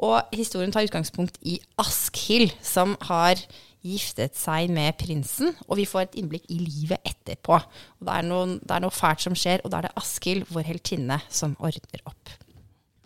Og 0.00 0.36
historien 0.36 0.72
tar 0.72 0.86
utgangspunkt 0.88 1.36
i 1.46 1.58
Askhild, 1.80 2.54
som 2.64 2.96
har 3.08 3.40
giftet 3.84 4.36
seg 4.36 4.72
med 4.72 4.96
prinsen, 5.00 5.54
og 5.68 5.78
vi 5.80 5.88
får 5.88 6.08
et 6.08 6.18
innblikk 6.20 6.48
i 6.52 6.58
livet 6.60 7.00
etterpå. 7.06 7.56
Og 7.56 8.08
det 8.08 8.16
er 8.16 8.26
noe, 8.28 8.58
det 8.60 8.76
er 8.76 8.84
noe 8.84 8.94
fælt 8.94 9.24
som 9.24 9.36
skjer, 9.36 9.64
og 9.64 9.72
da 9.72 9.80
er 9.80 9.88
det 9.88 9.96
Askhild, 10.00 10.48
vår 10.52 10.68
heltinne, 10.68 11.20
som 11.32 11.56
ordner 11.60 12.04
opp. 12.08 12.34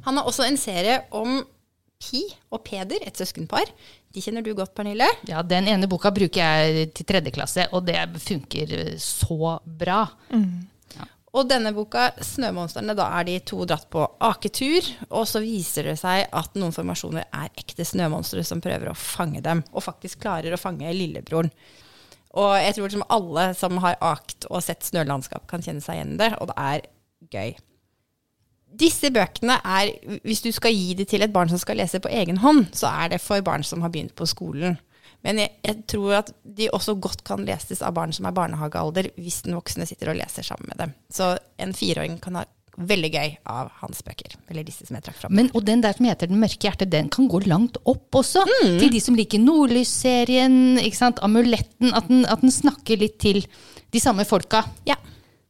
Han 0.04 0.18
har 0.18 0.26
også 0.28 0.46
en 0.46 0.58
serie 0.60 0.98
om 1.14 1.38
Pi 2.04 2.20
og 2.52 2.60
Peder, 2.66 3.00
et 3.06 3.16
søskenpar. 3.16 3.70
De 4.12 4.22
kjenner 4.22 4.44
du 4.44 4.52
godt, 4.54 4.74
Pernille. 4.76 5.08
ja, 5.26 5.40
den 5.42 5.70
ene 5.72 5.88
boka 5.90 6.12
bruker 6.14 6.44
jeg 6.44 6.92
til 6.94 7.08
tredje 7.08 7.32
klasse, 7.34 7.66
og 7.72 7.86
det 7.88 7.96
funker 8.22 8.76
eh, 8.76 8.94
så 9.00 9.56
bra. 9.64 10.04
Og 11.34 11.48
denne 11.50 11.72
boka, 11.74 12.12
'Snømonstrene', 12.14 12.94
da 12.94 13.08
er 13.18 13.24
de 13.26 13.40
to 13.42 13.64
dratt 13.66 13.88
på 13.90 14.04
aketur. 14.22 14.86
Og 15.10 15.26
så 15.26 15.42
viser 15.42 15.88
det 15.90 15.96
seg 15.98 16.28
at 16.30 16.54
noen 16.54 16.74
formasjoner 16.74 17.26
er 17.26 17.50
ekte 17.58 17.82
snømonstre 17.82 18.44
som 18.46 18.62
prøver 18.62 18.92
å 18.92 18.94
fange 18.94 19.42
dem. 19.42 19.64
Og 19.74 19.82
faktisk 19.82 20.22
klarer 20.22 20.54
å 20.54 20.60
fange 20.60 20.92
lillebroren. 20.94 21.50
Og 22.38 22.54
jeg 22.62 22.76
tror 22.76 22.86
liksom 22.86 23.06
alle 23.10 23.48
som 23.58 23.82
har 23.82 23.98
akt 24.02 24.46
og 24.46 24.62
sett 24.62 24.86
snølandskap, 24.86 25.48
kan 25.50 25.62
kjenne 25.62 25.82
seg 25.82 25.98
igjen 25.98 26.14
i 26.14 26.22
det. 26.22 26.30
Og 26.38 26.50
det 26.50 26.56
er 26.70 26.86
gøy. 27.34 27.56
Disse 28.74 29.10
bøkene 29.14 29.60
er, 29.60 29.92
hvis 30.26 30.42
du 30.44 30.50
skal 30.54 30.74
gi 30.74 30.96
de 30.98 31.06
til 31.08 31.22
et 31.22 31.32
barn 31.34 31.50
som 31.50 31.60
skal 31.60 31.78
lese 31.78 32.00
på 32.02 32.10
egen 32.10 32.40
hånd, 32.42 32.66
så 32.74 32.90
er 32.90 33.14
det 33.14 33.22
for 33.22 33.44
barn 33.46 33.66
som 33.66 33.84
har 33.84 33.92
begynt 33.94 34.16
på 34.18 34.26
skolen. 34.28 34.78
Men 35.24 35.40
jeg, 35.40 35.54
jeg 35.64 35.78
tror 35.88 36.18
at 36.18 36.34
de 36.44 36.68
også 36.74 36.96
godt 37.00 37.22
kan 37.24 37.46
leses 37.46 37.80
av 37.84 37.94
barn 37.96 38.12
som 38.12 38.26
er 38.28 38.34
barnehagealder, 38.36 39.08
hvis 39.16 39.44
den 39.46 39.56
voksne 39.56 39.86
sitter 39.88 40.12
og 40.12 40.18
leser 40.18 40.44
sammen 40.44 40.68
med 40.68 40.82
dem. 40.82 40.92
Så 41.08 41.32
en 41.62 41.72
fireåring 41.76 42.18
kan 42.20 42.40
ha 42.40 42.44
veldig 42.74 43.10
gøy 43.14 43.34
av 43.50 43.70
hans 43.80 44.02
bøker. 44.04 44.34
Eller 44.50 44.66
disse 44.66 44.86
som 44.86 44.98
jeg 44.98 45.06
trakk 45.06 45.20
fram. 45.22 45.34
Men, 45.38 45.50
og 45.54 45.64
den 45.66 45.82
der 45.84 45.94
som 45.96 46.08
heter 46.08 46.30
Den 46.30 46.40
mørke 46.42 46.66
hjertet, 46.66 46.90
den 46.92 47.08
kan 47.12 47.28
gå 47.30 47.40
langt 47.46 47.78
opp 47.90 48.18
også. 48.20 48.44
Mm. 48.48 48.78
Til 48.82 48.90
de 48.94 49.02
som 49.02 49.18
liker 49.18 49.42
Nordlys-serien? 49.42 50.80
Amuletten. 51.22 51.94
At 51.94 52.10
den, 52.10 52.24
at 52.26 52.42
den 52.42 52.54
snakker 52.54 53.00
litt 53.00 53.18
til 53.22 53.44
de 53.94 54.02
samme 54.02 54.26
folka. 54.28 54.64
Ja. 54.88 54.98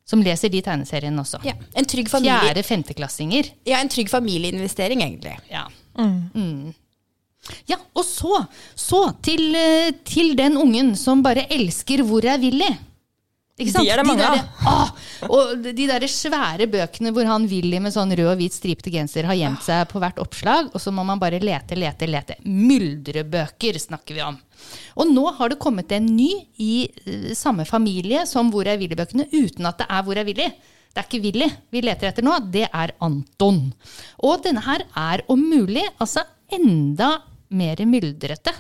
Som 0.08 0.22
leser 0.24 0.52
de 0.52 0.60
tegneseriene 0.64 1.22
også. 1.22 1.40
Ja, 1.46 1.54
en 1.74 1.88
trygg 1.88 2.10
familie. 2.12 2.38
Fjerde-femteklassinger. 2.44 3.52
Ja, 3.68 3.80
en 3.80 3.92
trygg 3.92 4.10
familieinvestering, 4.12 5.02
egentlig. 5.04 5.36
Ja. 5.50 5.66
Mm. 5.98 6.74
Ja, 7.68 7.76
og 7.92 8.04
så, 8.08 8.44
så 8.74 9.00
til, 9.24 9.54
eh, 9.56 9.92
til 10.08 10.34
den 10.38 10.56
ungen 10.60 10.94
som 10.96 11.22
bare 11.22 11.44
elsker 11.52 12.02
Hvor 12.08 12.24
er 12.24 12.40
Willy? 12.40 12.70
Ikke 13.54 13.70
sant? 13.70 13.86
De 13.86 13.90
er 13.94 14.00
det 14.00 14.06
mange 14.08 14.26
av. 14.26 14.38
ah, 14.66 14.88
og 15.30 15.60
de 15.62 15.84
der 15.86 16.04
svære 16.10 16.66
bøkene 16.70 17.12
hvor 17.14 17.28
han 17.28 17.44
Willy 17.46 17.78
med 17.84 17.94
sånn 17.94 18.10
rød 18.10 18.32
og 18.32 18.40
hvit 18.40 18.56
stripete 18.56 18.90
genser 18.90 19.28
har 19.28 19.38
gjemt 19.38 19.62
seg 19.62 19.84
på 19.92 20.00
hvert 20.02 20.18
oppslag, 20.18 20.72
og 20.74 20.82
så 20.82 20.90
må 20.94 21.04
man 21.06 21.20
bare 21.22 21.38
lete, 21.38 21.78
lete, 21.78 22.08
lete. 22.10 22.36
Myldrebøker 22.42 23.78
snakker 23.78 24.18
vi 24.18 24.24
om. 24.26 24.40
Og 24.98 25.12
nå 25.12 25.28
har 25.38 25.52
det 25.52 25.60
kommet 25.62 25.94
en 25.94 26.08
ny 26.16 26.32
i 26.58 26.72
eh, 27.06 27.30
samme 27.38 27.66
familie 27.68 28.24
som 28.26 28.50
Hvor 28.50 28.66
er 28.66 28.80
Willy-bøkene, 28.80 29.28
uten 29.30 29.70
at 29.70 29.78
det 29.82 29.86
er 29.86 30.02
Hvor 30.06 30.18
er 30.18 30.26
Willy. 30.26 30.48
Det 30.94 31.02
er 31.02 31.06
ikke 31.06 31.22
Willy 31.22 31.48
vi 31.74 31.82
leter 31.82 32.10
etter 32.10 32.26
nå, 32.26 32.34
det 32.50 32.66
er 32.66 32.94
Anton. 33.02 33.68
Og 34.26 34.42
denne 34.42 34.62
her 34.66 34.82
er 34.98 35.22
om 35.30 35.38
mulig 35.38 35.86
altså 36.02 36.26
enda 36.50 37.20
mer 37.54 37.78
myldrete, 37.86 38.50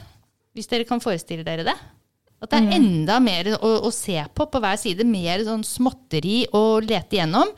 hvis 0.54 0.70
dere 0.70 0.86
kan 0.86 1.02
forestille 1.02 1.46
dere 1.46 1.66
det. 1.66 1.76
At 2.44 2.52
det 2.52 2.60
er 2.60 2.76
enda 2.76 3.16
mer 3.24 3.48
å, 3.56 3.70
å 3.88 3.90
se 3.94 4.18
på 4.36 4.46
på 4.50 4.60
hver 4.60 4.76
side. 4.80 5.06
Mer 5.08 5.42
sånn 5.46 5.64
småtteri 5.64 6.42
å 6.52 6.78
lete 6.84 7.18
igjennom. 7.18 7.50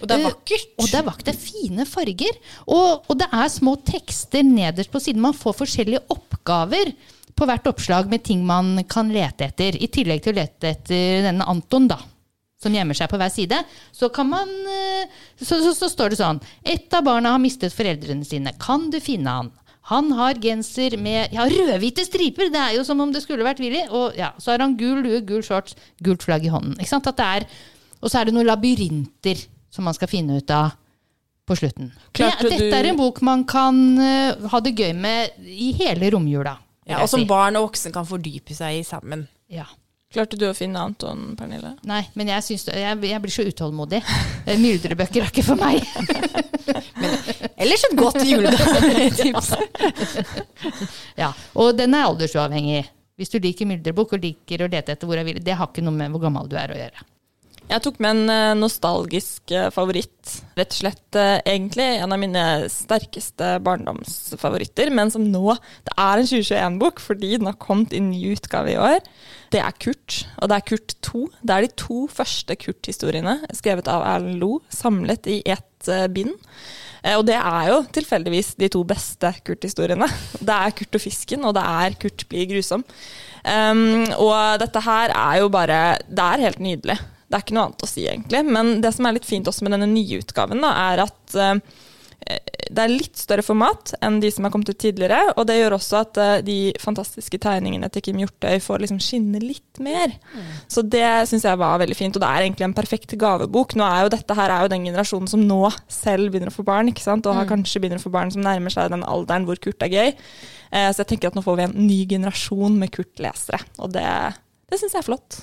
Og 0.00 0.08
det 0.08 0.16
er 0.16 0.22
Eh, 0.22 0.26
vakkert. 0.30 0.70
Og 0.80 0.88
det 0.88 0.98
er 0.98 1.06
vakkert. 1.06 1.28
Det 1.28 1.34
er 1.34 1.42
fine 1.44 1.86
farger. 1.88 2.38
Og, 2.66 3.04
og 3.06 3.18
det 3.20 3.28
er 3.36 3.48
små 3.52 3.76
tekster 3.84 4.46
nederst 4.46 4.92
på 4.92 5.02
siden. 5.02 5.22
Man 5.24 5.36
får 5.36 5.58
forskjellige 5.60 6.06
oppgaver 6.14 6.94
på 7.36 7.48
hvert 7.48 7.68
oppslag 7.70 8.08
med 8.10 8.24
ting 8.24 8.42
man 8.46 8.78
kan 8.88 9.12
lete 9.12 9.50
etter. 9.50 9.76
I 9.76 9.90
tillegg 9.92 10.24
til 10.24 10.34
å 10.34 10.40
lete 10.40 10.72
etter 10.74 11.22
denne 11.28 11.46
Anton, 11.48 11.88
da. 11.90 12.00
Som 12.60 12.74
gjemmer 12.76 12.96
seg 12.96 13.08
på 13.08 13.16
hver 13.20 13.32
side. 13.32 13.56
Så 13.96 14.10
kan 14.12 14.28
man 14.28 14.48
eh, 14.68 15.08
Så, 15.40 15.60
så, 15.62 15.72
så 15.76 15.88
står 15.88 16.12
det 16.12 16.18
sånn 16.20 16.40
Et 16.60 16.92
av 16.92 17.04
barna 17.06 17.32
har 17.32 17.40
mistet 17.40 17.72
foreldrene 17.72 18.26
sine. 18.28 18.52
Kan 18.60 18.90
du 18.92 18.98
finne 19.00 19.36
han? 19.38 19.52
Han 19.90 20.12
har 20.14 20.38
genser 20.38 20.94
med 21.02 21.32
ja, 21.34 21.44
rødhvite 21.50 22.04
striper! 22.06 22.50
Det 22.54 22.60
er 22.62 22.76
jo 22.78 22.84
som 22.86 23.00
om 23.02 23.10
det 23.14 23.24
skulle 23.24 23.46
vært 23.46 23.62
Willy. 23.62 23.82
Og 23.90 24.14
ja, 24.18 24.30
så 24.38 24.52
har 24.54 24.62
han 24.62 24.76
gul 24.78 25.00
lue, 25.02 25.20
gul 25.26 25.42
shorts, 25.46 25.74
gult 26.04 26.22
flagg 26.26 26.46
i 26.46 26.52
hånden. 26.52 26.76
Ikke 26.78 26.92
sant? 26.92 27.08
At 27.10 27.18
det 27.18 27.26
er, 27.40 27.48
og 28.00 28.12
så 28.12 28.20
er 28.20 28.30
det 28.30 28.36
noen 28.36 28.46
labyrinter 28.48 29.42
som 29.70 29.86
man 29.86 29.96
skal 29.98 30.10
finne 30.10 30.38
ut 30.38 30.54
av 30.54 30.76
på 31.50 31.56
slutten. 31.58 31.90
Klarte 32.14 32.46
Det, 32.46 32.54
dette 32.54 32.70
du- 32.70 32.78
er 32.78 32.90
en 32.92 32.98
bok 33.00 33.18
man 33.26 33.42
kan 33.50 33.76
uh, 33.98 34.48
ha 34.52 34.60
det 34.62 34.76
gøy 34.78 34.92
med 34.94 35.42
i 35.42 35.72
hele 35.80 36.10
romjula. 36.14 36.54
Ja, 36.86 37.02
og 37.02 37.10
som 37.10 37.22
si. 37.22 37.26
barn 37.30 37.58
og 37.58 37.68
voksen 37.68 37.92
kan 37.94 38.06
fordype 38.06 38.54
seg 38.54 38.80
i 38.80 38.86
sammen. 38.86 39.26
Ja. 39.50 39.66
Klarte 40.10 40.38
du 40.38 40.48
å 40.48 40.54
finne 40.58 40.80
Anton, 40.82 41.36
Pernille? 41.38 41.76
Nei, 41.86 42.00
men 42.18 42.30
jeg, 42.32 42.42
syns, 42.42 42.64
jeg, 42.66 42.96
jeg 43.06 43.22
blir 43.22 43.34
så 43.34 43.44
utålmodig. 43.46 44.00
Eh, 44.46 44.58
Myldrebøker 44.58 45.22
er 45.22 45.30
ikke 45.30 45.46
for 45.46 45.58
meg. 45.60 45.82
Ellers 47.60 47.84
et 47.88 47.96
godt 47.98 48.20
julegavetips. 48.24 49.52
Ja, 51.20 51.32
Og 51.54 51.76
den 51.78 51.94
er 51.96 52.08
aldersuavhengig. 52.08 52.84
Hvis 53.20 53.32
du 53.32 53.38
liker 53.42 53.68
myldrebukk 53.68 54.14
og 54.16 54.22
liker 54.24 54.64
å 54.64 54.70
lete 54.72 54.94
etter 54.94 55.08
hvor 55.08 55.20
jeg 55.20 55.28
vil, 55.28 55.40
det 55.44 55.56
har 55.58 55.68
ikke 55.68 55.84
noe 55.84 55.96
med 55.96 56.12
hvor 56.14 56.22
gammel 56.24 56.48
du 56.48 56.56
er 56.56 56.72
å 56.72 56.78
gjøre. 56.78 57.08
Jeg 57.70 57.84
tok 57.84 58.00
med 58.02 58.16
en 58.16 58.32
eh, 58.32 58.58
nostalgisk 58.58 59.52
eh, 59.54 59.68
favoritt. 59.70 60.32
Rett 60.58 60.72
og 60.72 60.78
slett 60.80 61.18
eh, 61.18 61.36
egentlig 61.52 61.86
en 62.00 62.14
av 62.16 62.18
mine 62.18 62.44
sterkeste 62.72 63.52
barndomsfavoritter, 63.66 64.90
men 64.94 65.12
som 65.14 65.28
nå 65.30 65.54
Det 65.86 65.94
er 65.94 66.22
en 66.22 66.30
2021-bok 66.32 67.02
fordi 67.04 67.36
den 67.36 67.50
har 67.50 67.60
kommet 67.62 67.94
i 67.94 68.02
ny 68.02 68.32
utgave 68.32 68.74
i 68.74 68.80
år. 68.80 68.98
Det 69.50 69.58
er 69.62 69.74
Kurt, 69.82 70.20
og 70.38 70.50
det 70.50 70.56
er 70.60 70.66
Kurt 70.68 70.94
2. 71.06 71.24
Det 71.42 71.54
er 71.56 71.64
de 71.66 71.72
to 71.82 72.04
første 72.12 72.54
Kurt-historiene 72.60 73.40
skrevet 73.56 73.88
av 73.90 74.04
Erlend 74.06 74.38
Lo, 74.42 74.60
samlet 74.70 75.26
i 75.30 75.40
ett 75.42 75.90
eh, 75.90 76.06
bind. 76.12 76.36
Eh, 77.02 77.16
Og 77.18 77.24
det 77.26 77.34
er 77.38 77.70
jo 77.72 77.80
tilfeldigvis 77.96 78.52
de 78.60 78.68
to 78.70 78.84
beste 78.86 79.32
Kurt-historiene. 79.42 80.06
Det 80.46 80.54
er 80.54 80.76
Kurt 80.78 81.00
og 81.00 81.02
fisken, 81.02 81.44
og 81.48 81.56
det 81.58 81.64
er 81.66 81.98
Kurt 81.98 82.26
blir 82.30 82.46
grusom. 82.52 82.84
Um, 83.40 84.04
og 84.20 84.60
dette 84.60 84.82
her 84.84 85.14
er 85.16 85.38
jo 85.40 85.46
bare 85.48 85.76
Det 86.04 86.20
er 86.20 86.42
helt 86.44 86.58
nydelig. 86.60 86.98
Det 87.00 87.38
er 87.38 87.44
ikke 87.44 87.54
noe 87.56 87.68
annet 87.70 87.84
å 87.86 87.88
si, 87.88 88.02
egentlig. 88.10 88.42
Men 88.44 88.80
det 88.84 88.90
som 88.92 89.06
er 89.06 89.16
litt 89.16 89.26
fint 89.28 89.48
også 89.48 89.64
med 89.64 89.74
denne 89.76 89.88
nye 89.90 90.18
utgaven, 90.20 90.60
da, 90.62 90.72
er 90.90 91.04
at 91.06 91.36
eh, 91.38 91.60
det 92.70 92.82
er 92.84 92.92
litt 92.92 93.18
større 93.18 93.42
format 93.42 93.92
enn 94.04 94.20
de 94.22 94.30
som 94.30 94.46
har 94.46 94.52
kommet 94.54 94.70
ut 94.70 94.78
tidligere. 94.78 95.18
Og 95.34 95.46
det 95.48 95.56
gjør 95.58 95.76
også 95.76 96.00
at 96.04 96.20
eh, 96.22 96.42
de 96.46 96.58
fantastiske 96.80 97.40
tegningene 97.42 97.90
til 97.90 98.04
Kim 98.06 98.20
Hjortøy 98.22 98.60
får 98.62 98.84
liksom 98.84 99.00
skinne 99.02 99.40
litt 99.42 99.80
mer. 99.82 100.14
Så 100.70 100.84
det 100.86 101.06
syns 101.30 101.46
jeg 101.48 101.60
var 101.60 101.80
veldig 101.82 101.98
fint. 101.98 102.16
Og 102.16 102.22
det 102.22 102.30
er 102.30 102.46
egentlig 102.46 102.68
en 102.68 102.76
perfekt 102.76 103.16
gavebok. 103.20 103.74
Nå 103.78 103.86
er 103.86 104.04
jo 104.06 104.12
dette 104.14 104.36
her 104.38 104.54
er 104.54 104.64
jo 104.64 104.72
den 104.72 104.86
generasjonen 104.86 105.30
som 105.30 105.42
nå 105.46 105.64
selv 105.90 106.30
begynner 106.30 106.52
å 106.52 106.56
få 106.56 106.66
barn, 106.66 106.92
ikke 106.92 107.04
sant? 107.04 107.26
og 107.26 107.36
har 107.36 107.50
kanskje 107.50 107.82
begynner 107.82 108.00
å 108.00 108.06
få 108.06 108.14
barn 108.14 108.30
som 108.32 108.44
nærmer 108.46 108.72
seg 108.72 108.92
den 108.94 109.06
alderen 109.06 109.48
hvor 109.48 109.58
Kurt 109.62 109.82
er 109.86 109.92
gøy. 109.92 110.14
Eh, 110.70 110.90
så 110.94 111.02
jeg 111.02 111.14
tenker 111.14 111.30
at 111.30 111.38
nå 111.38 111.44
får 111.46 111.58
vi 111.58 111.66
en 111.66 111.76
ny 111.88 112.00
generasjon 112.10 112.78
med 112.78 112.94
Kurt-lesere. 112.94 113.62
Og 113.82 113.90
det, 113.96 114.06
det 114.70 114.78
syns 114.80 114.94
jeg 114.94 115.02
er 115.02 115.10
flott. 115.10 115.42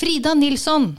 Frida 0.00 0.32
Nilsson. 0.38 0.94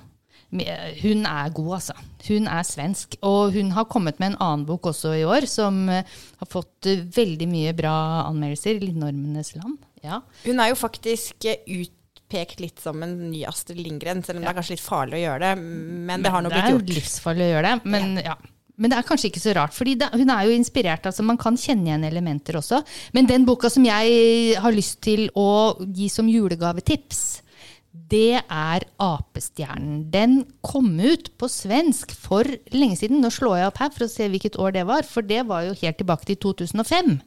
Hun 0.51 1.25
er 1.25 1.53
god, 1.55 1.73
altså. 1.79 1.95
Hun 2.27 2.47
er 2.51 2.65
svensk. 2.67 3.17
Og 3.27 3.55
hun 3.55 3.71
har 3.75 3.87
kommet 3.91 4.19
med 4.21 4.33
en 4.33 4.41
annen 4.43 4.67
bok 4.67 4.91
også 4.91 5.15
i 5.17 5.25
år, 5.27 5.47
som 5.49 5.83
eh, 5.89 6.05
har 6.41 6.49
fått 6.49 6.89
eh, 6.89 7.03
veldig 7.15 7.47
mye 7.49 7.73
bra 7.77 7.95
anmeldelser. 8.27 8.79
'Lindormenes 8.81 9.55
land'. 9.57 9.81
Ja. 10.05 10.21
Hun 10.45 10.61
er 10.61 10.71
jo 10.71 10.79
faktisk 10.79 11.45
eh, 11.49 11.61
utpekt 11.81 12.61
litt 12.63 12.79
som 12.81 13.01
en 13.03 13.17
ny 13.31 13.43
Astrid 13.49 13.81
Lindgren, 13.81 14.23
selv 14.25 14.39
om 14.39 14.45
det 14.45 14.53
er 14.53 14.57
kanskje 14.57 14.77
litt 14.77 14.85
farlig 14.85 15.19
å 15.19 15.25
gjøre 15.25 15.43
det. 15.51 15.67
Men 16.09 16.23
det 16.23 16.31
har 16.33 16.45
nå 16.45 16.49
det 16.49 16.57
blitt 16.57 16.69
er 16.69 16.75
jo 16.75 16.81
gjort. 16.81 16.95
livsfarlig 17.01 17.45
å 17.45 17.51
gjøre 17.55 17.67
det. 17.67 17.91
Men, 17.95 18.17
ja. 18.23 18.37
men 18.77 18.93
det 18.93 18.97
er 18.97 19.07
kanskje 19.09 19.31
ikke 19.31 19.43
så 19.43 19.55
rart, 19.57 19.75
for 19.75 19.89
hun 19.89 20.33
er 20.33 20.47
jo 20.47 20.57
inspirert. 20.57 21.05
altså 21.09 21.25
Man 21.27 21.39
kan 21.41 21.59
kjenne 21.59 21.91
igjen 21.91 22.07
elementer 22.07 22.57
også. 22.61 22.81
Men 23.17 23.29
den 23.29 23.45
boka 23.49 23.69
som 23.69 23.85
jeg 23.85 24.57
har 24.61 24.77
lyst 24.77 25.01
til 25.05 25.27
å 25.37 25.49
gi 25.85 26.09
som 26.09 26.29
julegavetips, 26.31 27.41
det 27.91 28.39
er 28.39 28.85
Apestjernen. 29.03 30.05
Den 30.13 30.37
kom 30.63 30.93
ut 30.99 31.27
på 31.39 31.49
svensk 31.51 32.13
for 32.15 32.47
lenge 32.71 32.95
siden. 33.01 33.19
Nå 33.19 33.31
slår 33.33 33.57
jeg 33.59 33.71
opp 33.71 33.81
her 33.83 33.91
for 33.91 34.05
å 34.05 34.11
se 34.11 34.29
hvilket 34.31 34.57
år 34.61 34.75
det 34.77 34.85
var, 34.87 35.07
for 35.07 35.27
det 35.27 35.43
var 35.49 35.65
jo 35.67 35.77
helt 35.81 35.99
tilbake 35.99 36.29
til 36.29 36.39
2005. 36.39 37.17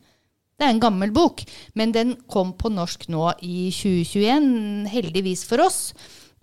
Det 0.54 0.64
er 0.64 0.70
en 0.70 0.82
gammel 0.82 1.10
bok, 1.12 1.42
men 1.74 1.92
den 1.92 2.14
kom 2.30 2.54
på 2.56 2.70
norsk 2.72 3.08
nå 3.12 3.32
i 3.42 3.68
2021, 3.74 4.86
heldigvis 4.92 5.42
for 5.48 5.64
oss. 5.66 5.80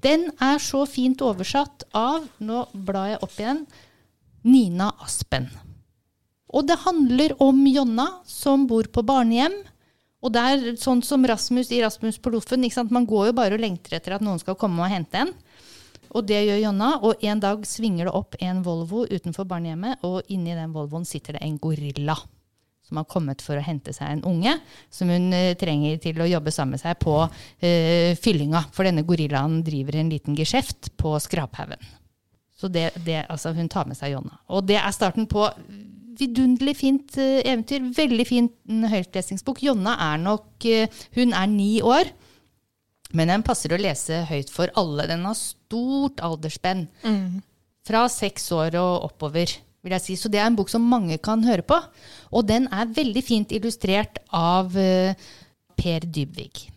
Den 0.04 0.30
er 0.42 0.62
så 0.62 0.84
fint 0.90 1.22
oversatt 1.24 1.86
av, 1.96 2.28
nå 2.44 2.66
blar 2.74 3.14
jeg 3.14 3.22
opp 3.24 3.38
igjen, 3.40 3.66
Nina 4.46 4.92
Aspen. 5.02 5.48
Og 6.52 6.68
det 6.68 6.82
handler 6.84 7.38
om 7.42 7.64
Jonna 7.70 8.08
som 8.28 8.66
bor 8.68 8.90
på 8.92 9.06
barnehjem. 9.08 9.62
Og 10.22 10.34
det 10.34 10.42
er 10.42 10.66
sånn 10.78 11.02
som 11.06 11.24
Rasmus 11.26 11.72
i 11.74 11.82
Rasmus 11.82 12.20
på 12.22 12.34
Loffen. 12.34 12.66
Man 12.94 13.08
går 13.10 13.32
jo 13.32 13.38
bare 13.38 13.58
og 13.58 13.64
lengter 13.64 13.98
etter 13.98 14.18
at 14.18 14.26
noen 14.26 14.42
skal 14.42 14.58
komme 14.60 14.84
og 14.84 14.92
hente 14.92 15.24
en. 15.24 15.34
Og 16.12 16.28
det 16.28 16.44
gjør 16.46 16.60
Jonna. 16.66 16.92
Og 17.08 17.24
en 17.26 17.42
dag 17.42 17.64
svinger 17.66 18.08
det 18.08 18.14
opp 18.18 18.38
en 18.44 18.62
Volvo 18.66 19.06
utenfor 19.10 19.48
barnehjemmet, 19.50 20.04
og 20.06 20.22
inni 20.30 20.54
den 20.58 20.76
Volvoen 20.76 21.08
sitter 21.08 21.38
det 21.38 21.46
en 21.46 21.58
gorilla 21.62 22.18
som 22.92 23.00
har 23.00 23.08
kommet 23.08 23.40
for 23.40 23.56
å 23.56 23.64
hente 23.64 23.94
seg 23.96 24.10
en 24.12 24.24
unge 24.28 24.52
som 24.92 25.08
hun 25.08 25.30
eh, 25.32 25.54
trenger 25.56 25.96
til 26.04 26.18
å 26.20 26.28
jobbe 26.28 26.52
sammen 26.52 26.76
med 26.76 26.82
seg 26.82 26.98
på 27.00 27.16
eh, 27.64 28.18
fyllinga. 28.20 28.66
For 28.76 28.84
denne 28.84 29.06
gorillaen 29.08 29.62
driver 29.64 30.02
en 30.02 30.12
liten 30.12 30.36
geskjeft 30.36 30.92
på 31.00 31.16
skraphaugen. 31.24 31.80
Så 32.60 32.68
det, 32.68 32.90
det, 33.06 33.24
altså 33.32 33.56
hun 33.56 33.72
tar 33.72 33.88
med 33.88 33.98
seg 33.98 34.12
Jonna. 34.12 34.36
Og 34.52 34.68
det 34.68 34.76
er 34.82 34.92
starten 34.94 35.26
på 35.32 35.48
vidunderlig 36.22 36.76
fint 36.80 37.18
eh, 37.20 37.40
eventyr. 37.44 37.88
Veldig 37.98 38.26
fin 38.30 38.50
mm, 38.70 38.88
høytlesingsbok. 38.92 39.62
Jonna 39.66 39.98
er 40.12 40.22
nok 40.22 40.68
eh, 40.70 41.02
Hun 41.18 41.36
er 41.38 41.50
ni 41.52 41.74
år. 41.84 42.12
Men 43.18 43.34
den 43.34 43.44
passer 43.44 43.74
å 43.74 43.82
lese 43.82 44.24
høyt 44.30 44.52
for 44.54 44.72
alle. 44.80 45.10
Den 45.10 45.26
har 45.28 45.36
stort 45.36 46.22
aldersspenn. 46.24 46.86
Fra 47.88 48.06
seks 48.12 48.46
år 48.56 48.78
og 48.80 49.10
oppover, 49.10 49.52
vil 49.84 49.96
jeg 49.98 50.06
si. 50.06 50.18
Så 50.20 50.32
det 50.32 50.40
er 50.40 50.48
en 50.48 50.56
bok 50.56 50.72
som 50.72 50.86
mange 50.88 51.18
kan 51.24 51.44
høre 51.44 51.66
på. 51.68 51.80
Og 52.32 52.46
den 52.48 52.70
er 52.72 52.92
veldig 52.96 53.24
fint 53.26 53.52
illustrert 53.56 54.22
av 54.32 54.78
eh, 54.80 55.18
Per 55.76 56.08
Dybvig. 56.08 56.70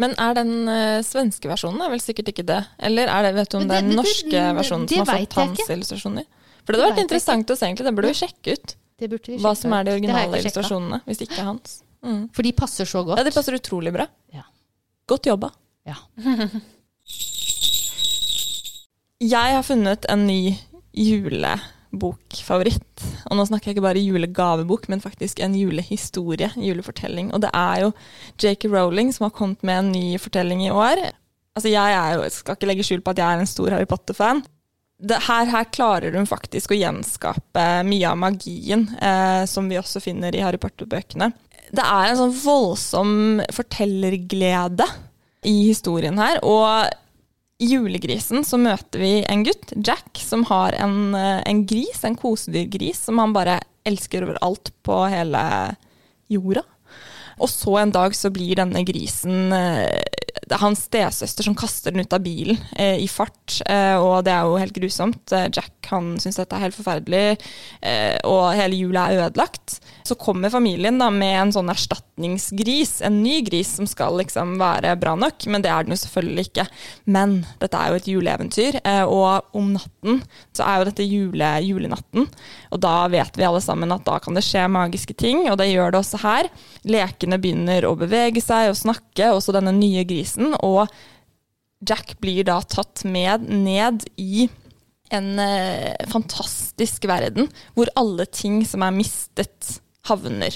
Men 0.00 0.14
er 0.16 0.36
den 0.38 0.52
uh, 0.64 1.02
svenske 1.04 1.44
versjonen 1.50 1.82
er 1.84 1.90
vel 1.92 2.00
sikkert 2.00 2.30
ikke 2.32 2.46
det? 2.48 2.62
Eller 2.88 3.10
er 3.12 3.26
det, 3.26 3.34
vet 3.36 3.50
du 3.52 3.58
om 3.58 3.66
det, 3.66 3.68
det 3.68 3.80
er 3.82 3.84
den 3.84 3.98
norske 3.98 4.44
versjonen 4.56 4.86
som 4.88 5.02
har 5.04 5.10
fått 5.26 5.36
hans 5.36 5.60
illustrasjoner? 5.66 6.28
For 6.64 6.72
det 6.72 6.80
hadde 6.80 6.94
vært 6.94 7.02
interessant 7.04 7.52
å 7.52 7.56
se, 7.58 7.68
egentlig. 7.68 7.86
Det 7.88 7.92
burde 7.98 8.12
vi 8.12 8.20
sjekke 8.22 8.54
ut. 8.56 8.74
Det 9.00 9.08
burde 9.08 9.32
vi 9.32 9.38
Hva 9.40 9.54
som 9.56 9.72
er 9.76 9.86
de 9.86 9.94
originale 9.96 10.42
illustrasjonene, 10.42 11.00
hvis 11.06 11.20
det 11.20 11.30
ikke 11.30 11.40
er 11.40 11.48
hans. 11.48 11.78
Mm. 12.04 12.28
For 12.36 12.44
de 12.44 12.52
passer 12.56 12.88
så 12.88 13.02
godt. 13.04 13.20
Ja, 13.20 13.24
de 13.26 13.32
passer 13.34 13.56
utrolig 13.56 13.92
bra. 13.94 14.06
Ja. 14.34 14.44
Godt 15.08 15.28
jobba. 15.28 15.48
Ja. 15.88 15.96
Jeg 19.20 19.56
har 19.56 19.64
funnet 19.66 20.06
en 20.08 20.26
ny 20.28 20.54
julebokfavoritt. 20.96 23.04
Og 23.28 23.36
nå 23.36 23.44
snakker 23.48 23.68
jeg 23.68 23.76
ikke 23.76 23.84
bare 23.84 24.04
julegavebok, 24.04 24.88
men 24.92 25.04
faktisk 25.04 25.42
en 25.44 25.56
julehistorie, 25.58 26.48
julefortelling. 26.56 27.32
Og 27.36 27.42
det 27.44 27.50
er 27.56 27.76
jo 27.84 27.92
J.K. 28.40 28.62
Rowling 28.72 29.12
som 29.16 29.28
har 29.28 29.36
kommet 29.36 29.60
med 29.66 29.82
en 29.82 29.92
ny 29.92 30.06
fortelling 30.20 30.60
i 30.64 30.72
år. 30.72 30.96
Altså, 31.56 31.68
jeg 31.72 32.16
jo, 32.16 32.24
skal 32.32 32.56
ikke 32.56 32.70
legge 32.70 32.86
skjul 32.86 33.04
på 33.04 33.12
at 33.12 33.20
jeg 33.20 33.28
er 33.28 33.42
en 33.42 33.50
stor 33.50 33.68
Harry 33.74 33.88
Potter-fan. 33.90 34.40
Her, 35.00 35.48
her 35.48 35.68
klarer 35.72 36.12
hun 36.12 36.28
faktisk 36.28 36.74
å 36.74 36.78
gjenskape 36.78 37.66
mye 37.88 38.08
av 38.10 38.18
magien 38.20 38.84
eh, 39.00 39.44
som 39.48 39.70
vi 39.70 39.78
også 39.80 40.02
finner 40.04 40.34
i 40.36 40.42
Harry 40.44 40.60
Potter-bøkene. 40.60 41.30
Det 41.70 41.84
er 41.86 42.10
en 42.10 42.18
sånn 42.18 42.34
voldsom 42.42 43.12
fortellerglede 43.54 44.84
i 45.48 45.54
historien 45.70 46.18
her. 46.20 46.40
Og 46.44 46.90
i 47.60 47.70
julegrisen 47.74 48.44
så 48.46 48.58
møter 48.60 49.02
vi 49.02 49.12
en 49.28 49.44
gutt, 49.46 49.72
Jack, 49.76 50.20
som 50.20 50.44
har 50.50 50.76
en, 50.80 51.14
eh, 51.14 51.42
en 51.46 51.64
gris, 51.68 52.04
en 52.04 52.16
kosedyrgris, 52.16 53.04
som 53.06 53.18
han 53.20 53.32
bare 53.36 53.60
elsker 53.88 54.24
overalt 54.26 54.72
på 54.82 55.00
hele 55.12 55.42
jorda. 56.28 56.64
Og 57.40 57.48
så 57.48 57.78
en 57.80 57.92
dag 57.92 58.14
så 58.16 58.30
blir 58.32 58.58
denne 58.60 58.84
grisen 58.84 59.52
eh, 59.56 60.00
det 60.50 60.56
er 60.56 60.64
hans 60.64 60.80
stesøster 60.88 61.46
som 61.46 61.54
kaster 61.54 61.94
den 61.94 62.02
ut 62.02 62.14
av 62.16 62.24
bilen 62.24 62.58
eh, 62.74 62.98
i 62.98 63.06
fart, 63.06 63.60
eh, 63.70 63.94
og 63.94 64.24
det 64.26 64.32
er 64.34 64.48
jo 64.48 64.58
helt 64.58 64.74
grusomt. 64.74 65.22
Eh, 65.30 65.46
Jack 65.54 65.86
han 65.92 66.16
syns 66.22 66.40
dette 66.40 66.56
er 66.56 66.64
helt 66.64 66.76
forferdelig, 66.76 67.38
eh, 67.86 68.16
og 68.26 68.50
hele 68.58 68.78
jula 68.78 69.06
er 69.10 69.28
ødelagt. 69.28 69.78
Så 70.06 70.16
kommer 70.18 70.50
familien 70.50 70.98
da 70.98 71.06
med 71.14 71.36
en 71.36 71.52
sånn 71.54 71.70
erstatningsgris, 71.70 72.98
en 73.06 73.20
ny 73.22 73.40
gris 73.46 73.76
som 73.78 73.86
skal 73.90 74.18
liksom 74.20 74.56
være 74.60 74.96
bra 75.00 75.14
nok, 75.18 75.46
men 75.50 75.62
det 75.62 75.70
er 75.70 75.86
den 75.86 75.94
jo 75.94 76.00
selvfølgelig 76.02 76.46
ikke. 76.48 76.66
Men 77.06 77.36
dette 77.62 77.78
er 77.78 77.92
jo 77.92 78.00
et 78.00 78.10
juleeventyr, 78.10 78.80
eh, 78.82 79.04
og 79.04 79.54
om 79.56 79.72
natten 79.76 80.22
så 80.56 80.66
er 80.66 80.80
jo 80.80 80.88
dette 80.90 81.06
jule, 81.06 81.52
julenatten, 81.66 82.26
og 82.74 82.82
da 82.82 82.96
vet 83.12 83.38
vi 83.38 83.46
alle 83.46 83.62
sammen 83.62 83.94
at 83.94 84.06
da 84.06 84.18
kan 84.22 84.34
det 84.36 84.44
skje 84.46 84.66
magiske 84.70 85.14
ting, 85.18 85.46
og 85.50 85.58
det 85.60 85.70
gjør 85.70 85.94
det 85.94 86.02
også 86.02 86.22
her. 86.24 86.50
Lekene 86.90 87.38
begynner 87.40 87.86
å 87.86 87.94
bevege 87.98 88.42
seg 88.42 88.70
og 88.72 88.78
snakke, 88.78 89.30
også 89.30 89.54
denne 89.54 89.74
nye 89.76 90.02
grisen, 90.08 90.39
og 90.60 90.88
Jack 91.86 92.18
blir 92.20 92.44
da 92.44 92.58
tatt 92.68 93.04
med 93.08 93.46
ned 93.48 94.04
i 94.20 94.48
en 95.10 95.38
eh, 95.42 95.96
fantastisk 96.10 97.06
verden 97.10 97.48
hvor 97.74 97.90
alle 97.98 98.26
ting 98.30 98.60
som 98.68 98.84
er 98.86 98.94
mistet, 98.94 99.80
havner. 100.08 100.54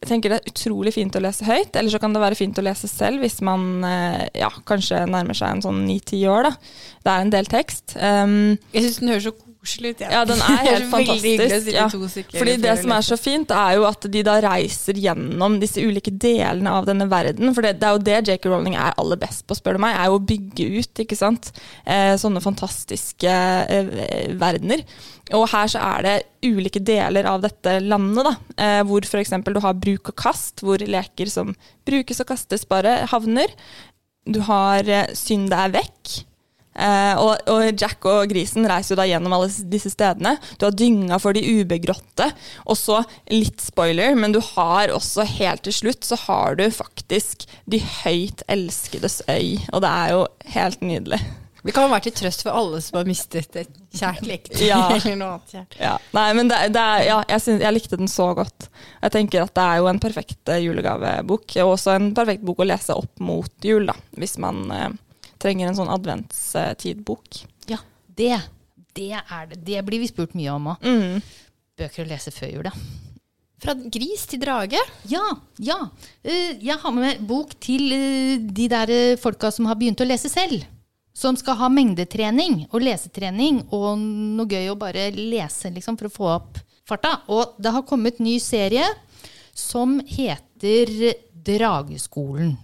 Jeg 0.00 0.08
tenker 0.08 0.32
Det 0.32 0.36
er 0.38 0.52
utrolig 0.52 0.92
fint 0.94 1.16
å 1.18 1.20
lese 1.20 1.44
høyt, 1.44 1.74
eller 1.76 1.92
så 1.92 1.98
kan 2.00 2.14
det 2.14 2.22
være 2.22 2.38
fint 2.38 2.58
å 2.60 2.64
lese 2.64 2.88
selv 2.88 3.20
hvis 3.24 3.40
man 3.44 3.84
eh, 3.84 4.26
ja, 4.40 4.48
kanskje 4.68 5.02
nærmer 5.10 5.36
seg 5.36 5.56
en 5.56 5.64
sånn 5.66 5.82
ni-ti 5.88 6.22
år. 6.30 6.48
da. 6.48 6.52
Det 7.04 7.12
er 7.12 7.24
en 7.24 7.32
del 7.34 7.50
tekst. 7.50 7.96
Um, 7.98 8.36
Jeg 8.72 8.86
syns 8.86 9.00
den 9.02 9.12
høres 9.12 9.28
så 9.28 9.34
koselig 9.60 9.92
ut. 9.94 10.00
ja, 10.00 10.24
den 10.28 10.40
er 10.40 10.62
helt 10.68 10.84
Det 10.84 10.90
fantastisk. 10.90 11.70
Ja. 11.74 11.86
Fordi 11.90 12.56
det 12.62 12.74
som 12.80 12.94
er 12.96 13.06
så 13.06 13.18
fint, 13.20 13.52
er 13.54 13.76
jo 13.76 13.86
at 13.88 14.06
de 14.12 14.22
da 14.26 14.38
reiser 14.44 14.98
gjennom 15.00 15.58
disse 15.62 15.82
ulike 15.84 16.12
delene 16.12 16.72
av 16.78 16.88
denne 16.88 17.06
verden. 17.10 17.52
For 17.56 17.66
det, 17.66 17.76
det 17.80 17.88
er 17.88 17.96
jo 17.96 18.04
det 18.08 18.18
J.K. 18.30 18.50
Rowling 18.50 18.76
er 18.78 18.96
aller 19.00 19.20
best 19.20 19.46
på, 19.46 19.56
spør 19.58 19.76
du 19.78 19.84
meg, 19.84 19.96
er 19.96 20.10
jo 20.10 20.18
å 20.18 20.24
bygge 20.32 20.68
ut 20.80 21.04
ikke 21.04 21.18
sant? 21.18 21.52
Eh, 21.84 22.14
sånne 22.20 22.42
fantastiske 22.44 23.30
eh, 23.30 24.32
verdener. 24.40 24.84
Og 25.36 25.46
her 25.52 25.68
så 25.70 25.82
er 25.92 26.06
det 26.06 26.16
ulike 26.48 26.80
deler 26.82 27.28
av 27.30 27.44
dette 27.44 27.76
landet, 27.84 28.26
da, 28.26 28.32
eh, 28.56 28.80
hvor 28.88 29.04
f.eks. 29.06 29.36
du 29.46 29.60
har 29.62 29.78
bruk 29.78 30.10
og 30.10 30.16
kast, 30.18 30.64
hvor 30.66 30.82
leker 30.82 31.30
som 31.30 31.54
brukes 31.86 32.22
og 32.24 32.32
kastes, 32.32 32.66
bare 32.66 33.02
havner. 33.12 33.52
Du 34.26 34.42
har 34.48 34.88
eh, 34.88 35.12
synd 35.16 35.52
er 35.54 35.72
vekk. 35.76 36.16
Eh, 36.80 37.20
og, 37.20 37.34
og 37.52 37.80
Jack 37.80 38.06
og 38.08 38.30
grisen 38.32 38.68
reiser 38.68 38.94
jo 38.94 39.00
da 39.02 39.08
gjennom 39.08 39.34
alle 39.36 39.50
disse 39.72 39.92
stedene. 39.92 40.36
Du 40.56 40.66
har 40.68 40.76
dynga 40.76 41.20
for 41.22 41.36
de 41.36 41.44
ubegrotte. 41.60 42.30
Og 42.66 42.78
så, 42.80 43.02
litt 43.32 43.60
spoiler, 43.64 44.16
men 44.18 44.34
du 44.36 44.40
har 44.54 44.94
også 44.94 45.26
helt 45.36 45.66
til 45.66 45.76
slutt 45.76 46.06
så 46.06 46.16
har 46.26 46.56
du 46.56 46.64
faktisk 46.72 47.44
De 47.70 47.80
høyt 47.80 48.42
elskedes 48.50 49.20
øy. 49.28 49.60
Og 49.74 49.84
det 49.84 49.90
er 49.90 50.14
jo 50.14 50.24
helt 50.56 50.82
nydelig. 50.84 51.20
Vi 51.60 51.74
kan 51.76 51.90
være 51.92 52.06
til 52.08 52.14
trøst 52.22 52.44
for 52.46 52.56
alle 52.56 52.78
som 52.80 53.00
har 53.00 53.08
mistet 53.08 53.56
et 53.60 53.74
kjært 53.92 54.24
leketøy 54.24 54.62
Ja. 54.64 54.80
eller 54.96 55.18
noe 55.20 55.34
annet 55.34 55.52
kjært. 55.52 55.76
Ja. 55.80 55.92
Nei, 56.16 56.28
men 56.38 56.48
det, 56.48 56.60
det 56.72 56.84
er, 56.84 57.04
ja, 57.04 57.18
jeg, 57.28 57.44
synes, 57.44 57.64
jeg 57.66 57.76
likte 57.76 58.00
den 58.00 58.10
så 58.10 58.30
godt. 58.38 58.70
Jeg 59.02 59.14
tenker 59.16 59.44
at 59.44 59.52
det 59.58 59.66
er 59.66 59.82
jo 59.82 59.90
en 59.90 60.00
perfekt 60.00 60.52
eh, 60.52 60.62
julegavebok. 60.64 61.58
Og 61.66 61.74
også 61.74 61.98
en 61.98 62.10
perfekt 62.16 62.46
bok 62.48 62.64
å 62.64 62.68
lese 62.70 62.96
opp 62.96 63.20
mot 63.20 63.68
jul, 63.68 63.90
da. 63.90 63.96
Hvis 64.16 64.38
man 64.40 64.64
eh, 64.72 64.88
trenger 65.40 65.70
en 65.70 65.78
sånn 65.78 65.90
adventstidbok. 65.92 67.42
Ja, 67.70 67.78
det, 68.06 68.36
det 68.96 69.12
er 69.20 69.46
det. 69.50 69.60
Det 69.66 69.84
blir 69.86 70.02
vi 70.02 70.10
spurt 70.10 70.34
mye 70.38 70.52
om 70.54 70.72
òg. 70.74 70.84
Mm. 70.84 71.22
Bøker 71.80 72.04
å 72.04 72.10
lese 72.10 72.32
før 72.34 72.50
jul, 72.52 72.66
da. 72.68 72.74
Fra 73.60 73.74
gris 73.92 74.22
til 74.28 74.40
drage. 74.40 74.80
Ja, 75.12 75.24
ja. 75.60 75.76
Eh, 76.24 76.56
Jeg 76.64 76.78
har 76.80 76.92
med 76.96 77.20
bok 77.28 77.52
til 77.60 77.92
eh, 77.92 78.38
de 78.40 78.68
der 78.72 78.92
eh, 78.92 79.16
folka 79.20 79.50
som 79.52 79.68
har 79.68 79.76
begynt 79.80 80.00
å 80.00 80.08
lese 80.08 80.30
selv. 80.32 80.64
Som 81.12 81.36
skal 81.36 81.58
ha 81.60 81.68
mengdetrening 81.68 82.62
og 82.70 82.80
lesetrening 82.86 83.64
og 83.76 83.98
noe 84.00 84.48
gøy 84.48 84.70
å 84.72 84.78
bare 84.80 85.10
lese 85.12 85.68
liksom, 85.74 85.98
for 86.00 86.08
å 86.08 86.14
få 86.14 86.28
opp 86.38 86.60
farta. 86.88 87.18
Og 87.28 87.58
det 87.60 87.72
har 87.74 87.84
kommet 87.88 88.20
ny 88.22 88.38
serie 88.40 88.86
som 89.52 89.98
heter 90.08 91.12
Drageskolen. 91.44 92.54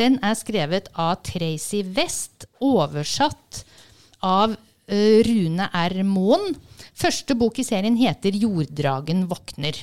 Den 0.00 0.16
er 0.24 0.32
skrevet 0.38 0.86
av 0.96 1.18
Tracy 1.28 1.82
West, 1.92 2.46
oversatt 2.64 3.64
av 4.24 4.54
eh, 4.88 5.20
Rune 5.26 5.66
R. 5.76 5.98
Moen. 6.08 6.54
Første 6.96 7.36
bok 7.36 7.60
i 7.60 7.66
serien 7.68 7.98
heter 8.00 8.32
'Jorddragen 8.32 9.26
våkner'. 9.28 9.82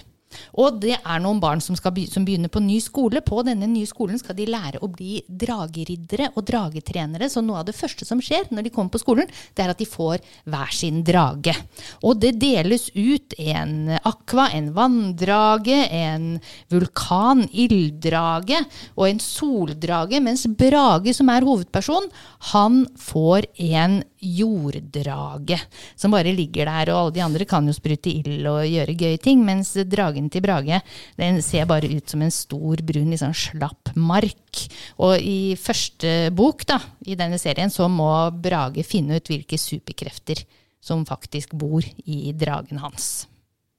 Og 0.59 0.79
det 0.81 0.95
er 0.97 1.21
noen 1.23 1.39
barn 1.41 1.61
som, 1.63 1.77
be 1.93 2.05
som 2.09 2.25
begynner 2.27 2.51
på 2.51 2.61
ny 2.63 2.79
skole. 2.83 3.21
På 3.25 3.41
denne 3.45 3.67
nye 3.69 3.87
skolen 3.89 4.19
skal 4.19 4.37
de 4.37 4.47
lære 4.49 4.81
å 4.83 4.89
bli 4.91 5.21
drageriddere 5.27 6.31
og 6.35 6.45
dragetrenere. 6.47 7.29
Så 7.31 7.43
noe 7.45 7.61
av 7.61 7.69
det 7.69 7.77
første 7.77 8.07
som 8.07 8.21
skjer 8.23 8.49
når 8.51 8.67
de 8.67 8.73
kommer 8.73 8.93
på 8.93 9.01
skolen, 9.03 9.29
det 9.55 9.65
er 9.65 9.73
at 9.73 9.81
de 9.81 9.87
får 9.89 10.23
hver 10.47 10.73
sin 10.75 11.03
drage. 11.07 11.55
Og 12.03 12.19
det 12.21 12.35
deles 12.41 12.89
ut 12.95 13.37
en 13.39 13.95
aqua, 13.97 14.49
en 14.57 14.71
vanndrage, 14.75 15.79
en 15.93 16.29
vulkan, 16.73 17.45
ilddrage 17.51 18.63
og 18.95 19.07
en 19.09 19.23
soldrage. 19.23 20.21
Mens 20.23 20.47
Brage, 20.57 21.13
som 21.15 21.31
er 21.33 21.47
hovedperson, 21.47 22.11
han 22.53 22.83
får 22.99 23.49
en 23.69 24.01
jorddrage. 24.19 25.59
Som 25.95 26.15
bare 26.15 26.33
ligger 26.35 26.69
der, 26.69 26.91
og 26.93 26.99
alle 26.99 27.15
de 27.17 27.23
andre 27.25 27.47
kan 27.49 27.67
jo 27.67 27.75
sprute 27.75 28.11
ild 28.11 28.47
og 28.49 28.65
gjøre 28.67 28.97
gøye 28.97 29.21
ting. 29.21 29.43
Mens 29.45 29.73
dragen 29.87 30.29
til 30.33 30.45
Brage 30.45 30.81
den 31.19 31.41
ser 31.45 31.69
bare 31.69 31.89
ut 31.91 32.09
som 32.09 32.23
en 32.25 32.33
stor, 32.33 32.83
brun, 32.85 33.15
sånn 33.17 33.37
slapp 33.37 33.93
mark. 33.95 34.65
Og 35.03 35.17
i 35.21 35.55
første 35.59 36.31
bok 36.35 36.65
da, 36.69 36.81
i 37.05 37.17
denne 37.19 37.39
serien 37.41 37.73
så 37.73 37.89
må 37.91 38.11
Brage 38.41 38.85
finne 38.87 39.19
ut 39.19 39.31
hvilke 39.31 39.59
superkrefter 39.61 40.45
som 40.83 41.05
faktisk 41.07 41.55
bor 41.57 41.83
i 42.05 42.31
dragen 42.37 42.79
hans. 42.81 43.27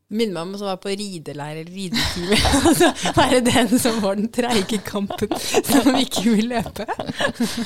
Minner 0.09 0.39
meg 0.39 0.41
om 0.47 0.53
som 0.57 0.69
var 0.71 0.79
på 0.81 0.89
rideleir 0.97 1.59
eller 1.61 1.69
ridetime. 1.69 2.37
Altså, 2.69 2.87
Være 3.13 3.41
den 3.45 3.75
som 3.81 3.99
var 4.01 4.17
den 4.17 4.31
treige 4.33 4.79
kampen, 4.85 5.35
som 5.37 5.99
ikke 6.01 6.23
vil 6.25 6.49
løpe. 6.55 6.87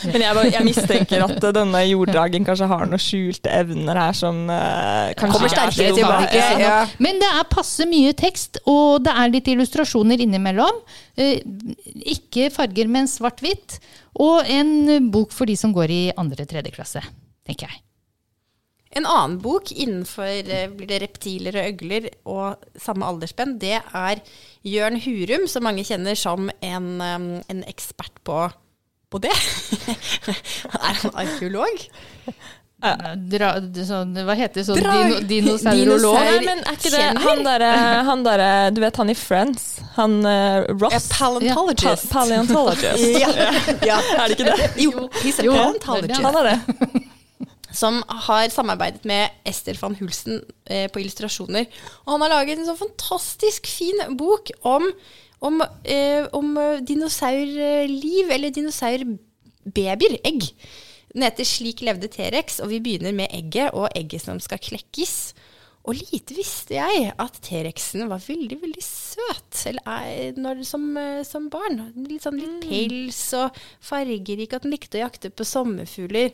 Men 0.09 0.25
jeg, 0.25 0.49
jeg 0.57 0.67
mistenker 0.67 1.23
at 1.23 1.47
denne 1.55 1.83
jorddragen 1.87 2.47
kanskje 2.49 2.67
har 2.73 2.91
noen 2.91 3.03
skjulte 3.03 3.53
evner 3.61 4.01
her 4.01 4.19
som 4.19 4.41
uh, 4.51 5.13
kanskje 5.15 5.37
Kommer 5.37 5.53
er 5.53 5.55
sterkere 5.55 5.95
tilbake. 6.01 6.41
Ja. 6.41 6.59
Ja. 6.59 6.81
Men 7.03 7.23
det 7.23 7.31
er 7.31 7.47
passe 7.53 7.87
mye 7.87 8.11
tekst, 8.19 8.59
og 8.67 9.07
det 9.07 9.15
er 9.23 9.33
litt 9.37 9.53
illustrasjoner 9.55 10.27
innimellom. 10.27 10.83
Uh, 11.15 11.39
ikke 12.17 12.51
farger, 12.55 12.91
men 12.91 13.11
svart-hvitt. 13.11 13.79
Og 14.19 14.51
en 14.51 15.11
bok 15.15 15.31
for 15.31 15.47
de 15.47 15.55
som 15.59 15.71
går 15.75 15.95
i 15.95 16.03
andre-tredje 16.19 16.75
klasse, 16.75 17.07
tenker 17.47 17.71
jeg. 17.71 17.85
En 18.93 19.07
annen 19.09 19.39
bok 19.41 19.73
innenfor 19.73 20.29
eh, 20.53 20.67
blir 20.69 20.91
det 20.91 21.01
reptiler 21.07 21.57
og 21.57 21.69
øgler 21.71 22.09
og 22.29 22.81
samme 22.81 23.09
aldersspenn, 23.09 23.57
det 23.63 23.79
er 23.81 24.21
Jørn 24.69 24.99
Hurum, 25.01 25.47
som 25.49 25.65
mange 25.65 25.85
kjenner 25.89 26.19
som 26.19 26.51
en, 26.61 26.91
um, 27.01 27.31
en 27.49 27.63
ekspert 27.71 28.21
på, 28.27 28.43
på 29.09 29.23
det. 29.25 29.33
er 30.77 31.01
han 31.03 31.17
arkeolog? 31.25 31.87
Dra, 32.83 33.53
sånn, 33.87 34.17
hva 34.27 34.35
heter 34.35 34.59
det? 34.59 34.65
Sånn 34.67 34.81
dino, 34.83 35.21
dinosaurolog? 35.31 36.17
dinosaur- 36.19 36.47
men 36.49 36.65
er 36.67 36.79
ikke 36.81 36.91
det 36.91 37.05
han 37.23 37.45
derre 37.47 37.69
han 38.09 38.25
der, 38.27 38.43
Du 38.75 38.81
vet 38.83 38.99
han 38.99 39.13
i 39.13 39.15
Friends? 39.15 39.69
Han 39.95 40.19
uh, 40.27 40.67
Ross? 40.75 40.97
A 40.99 41.15
paleontologist. 41.15 42.09
Pa 42.11 42.25
paleontologist. 42.25 43.07
ja, 43.23 43.31
ja. 43.93 44.01
Er 44.19 44.27
det 44.27 44.37
ikke 44.37 44.51
det? 44.51 44.71
Jo, 44.83 45.09
Jo. 45.47 45.57
Han 46.27 46.43
er 46.43 46.51
det. 46.51 47.09
Som 47.73 48.01
har 48.29 48.53
samarbeidet 48.53 49.07
med 49.09 49.43
Ester 49.49 49.79
van 49.81 49.97
Hulsen 49.99 50.43
eh, 50.67 50.89
på 50.93 51.03
illustrasjoner. 51.03 51.69
Og 52.05 52.15
han 52.15 52.25
har 52.27 52.35
laget 52.37 52.61
en 52.61 52.69
sånn 52.71 52.81
fantastisk 52.81 53.69
fin 53.71 54.05
bok 54.19 54.53
om, 54.69 54.89
om, 55.41 55.61
eh, 55.85 56.29
om 56.37 56.57
eh, 56.61 56.81
dinosaurliv, 56.87 58.33
eller 58.33 58.55
dinosaurbabyer, 58.55 60.19
egg. 60.25 60.51
Den 61.13 61.27
heter 61.27 61.45
'Slik 61.45 61.83
levde 61.85 62.09
T-rex', 62.09 62.61
og 62.65 62.71
vi 62.73 62.81
begynner 62.81 63.13
med 63.13 63.33
egget 63.37 63.75
og 63.77 63.91
egget 63.97 64.25
som 64.25 64.41
skal 64.41 64.61
klekkes. 64.63 65.35
Og 65.83 65.99
lite 65.99 66.37
visste 66.37 66.77
jeg 66.77 67.11
at 67.19 67.39
T-rexen 67.43 68.07
var 68.11 68.23
veldig, 68.23 68.59
veldig 68.63 68.85
søt 68.87 69.65
eller 69.67 69.83
er, 69.91 70.39
når, 70.39 70.63
som, 70.67 70.85
eh, 70.97 71.25
som 71.27 71.49
barn. 71.51 71.81
Litt 72.07 72.23
sånn 72.23 72.39
litt 72.39 72.63
pels 72.63 73.21
og 73.35 73.59
fargerik, 73.83 74.55
at 74.55 74.63
den 74.63 74.77
likte 74.77 75.01
å 75.01 75.05
jakte 75.09 75.33
på 75.35 75.47
sommerfugler. 75.47 76.31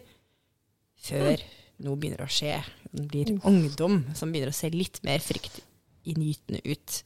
Før 1.02 1.44
noe 1.84 1.98
begynner 2.00 2.24
å 2.24 2.30
skje. 2.30 2.56
Det 2.90 3.04
blir 3.10 3.34
ungdom 3.46 4.00
som 4.16 4.32
begynner 4.32 4.52
å 4.52 4.56
se 4.56 4.70
litt 4.72 5.00
mer 5.06 5.22
fryktinngytende 5.22 6.62
ut. 6.66 6.98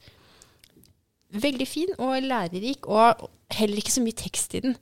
Veldig 1.43 1.67
fin 1.67 1.93
og 1.97 2.15
lærerik, 2.23 2.87
og 2.89 3.27
heller 3.53 3.81
ikke 3.81 3.93
så 3.93 4.03
mye 4.05 4.17
tekst 4.17 4.57
i 4.57 4.63
den. 4.65 4.75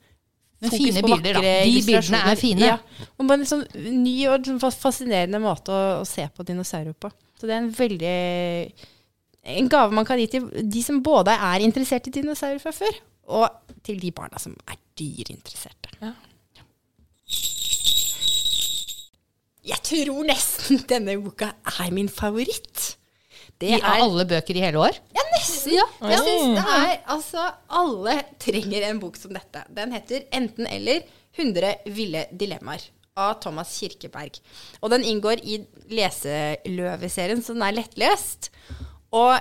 Men 0.62 0.70
fine 0.70 1.02
bilder, 1.02 1.40
da. 1.40 1.52
De 1.66 1.82
bildene 1.82 2.22
er 2.30 2.38
fine. 2.38 2.66
Ja, 2.70 3.06
og 3.16 3.26
på 3.26 3.34
en 3.34 3.46
sånn 3.48 3.64
ny 3.74 4.14
og 4.30 4.50
fascinerende 4.78 5.40
måte 5.42 5.74
å, 5.74 5.86
å 6.02 6.08
se 6.08 6.28
på 6.30 6.46
dinosaurer 6.46 6.94
på. 6.94 7.10
Så 7.40 7.48
det 7.48 7.56
er 7.56 7.64
en 7.64 7.72
veldig 7.74 8.18
En 9.56 9.66
gave 9.66 9.90
man 9.90 10.06
kan 10.06 10.20
gi 10.22 10.28
til 10.30 10.44
de 10.70 10.82
som 10.86 11.00
både 11.02 11.34
er 11.34 11.64
interessert 11.66 12.06
i 12.06 12.14
dinosaurer 12.14 12.62
fra 12.62 12.70
før, 12.76 13.00
og 13.34 13.74
til 13.82 13.98
de 13.98 14.12
barna 14.14 14.38
som 14.38 14.54
er 14.70 14.78
dyrinteresserte. 15.00 15.96
Ja. 15.98 16.12
Jeg 19.66 19.78
tror 19.86 20.24
nesten 20.26 20.82
denne 20.90 21.14
boka 21.22 21.52
er 21.78 21.92
min 21.94 22.10
favoritt. 22.10 22.96
Det 23.62 23.68
I 23.70 23.78
er 23.78 23.84
alle 24.02 24.24
bøker 24.26 24.56
i 24.58 24.62
hele 24.64 24.80
år? 24.82 24.96
ja, 25.14 25.22
nesten. 25.36 25.76
Ja, 25.76 25.84
Jeg 26.10 26.18
synes 26.24 26.56
det 26.58 26.64
er 26.78 26.96
altså 27.14 27.44
Alle 27.70 28.16
trenger 28.42 28.88
en 28.88 28.98
bok 29.02 29.16
som 29.20 29.34
dette. 29.36 29.62
Den 29.70 29.94
heter 29.94 30.24
Enten 30.34 30.66
eller 30.66 31.04
100 31.38 31.76
ville 31.94 32.24
dilemmaer 32.34 32.88
av 33.16 33.38
Thomas 33.44 33.70
Kirkeberg. 33.78 34.38
Og 34.82 34.90
den 34.92 35.04
inngår 35.06 35.40
i 35.44 35.60
Leseløveserien, 35.92 37.42
så 37.44 37.54
den 37.56 37.64
er 37.66 37.76
lettlest. 37.76 38.50
Og 39.14 39.36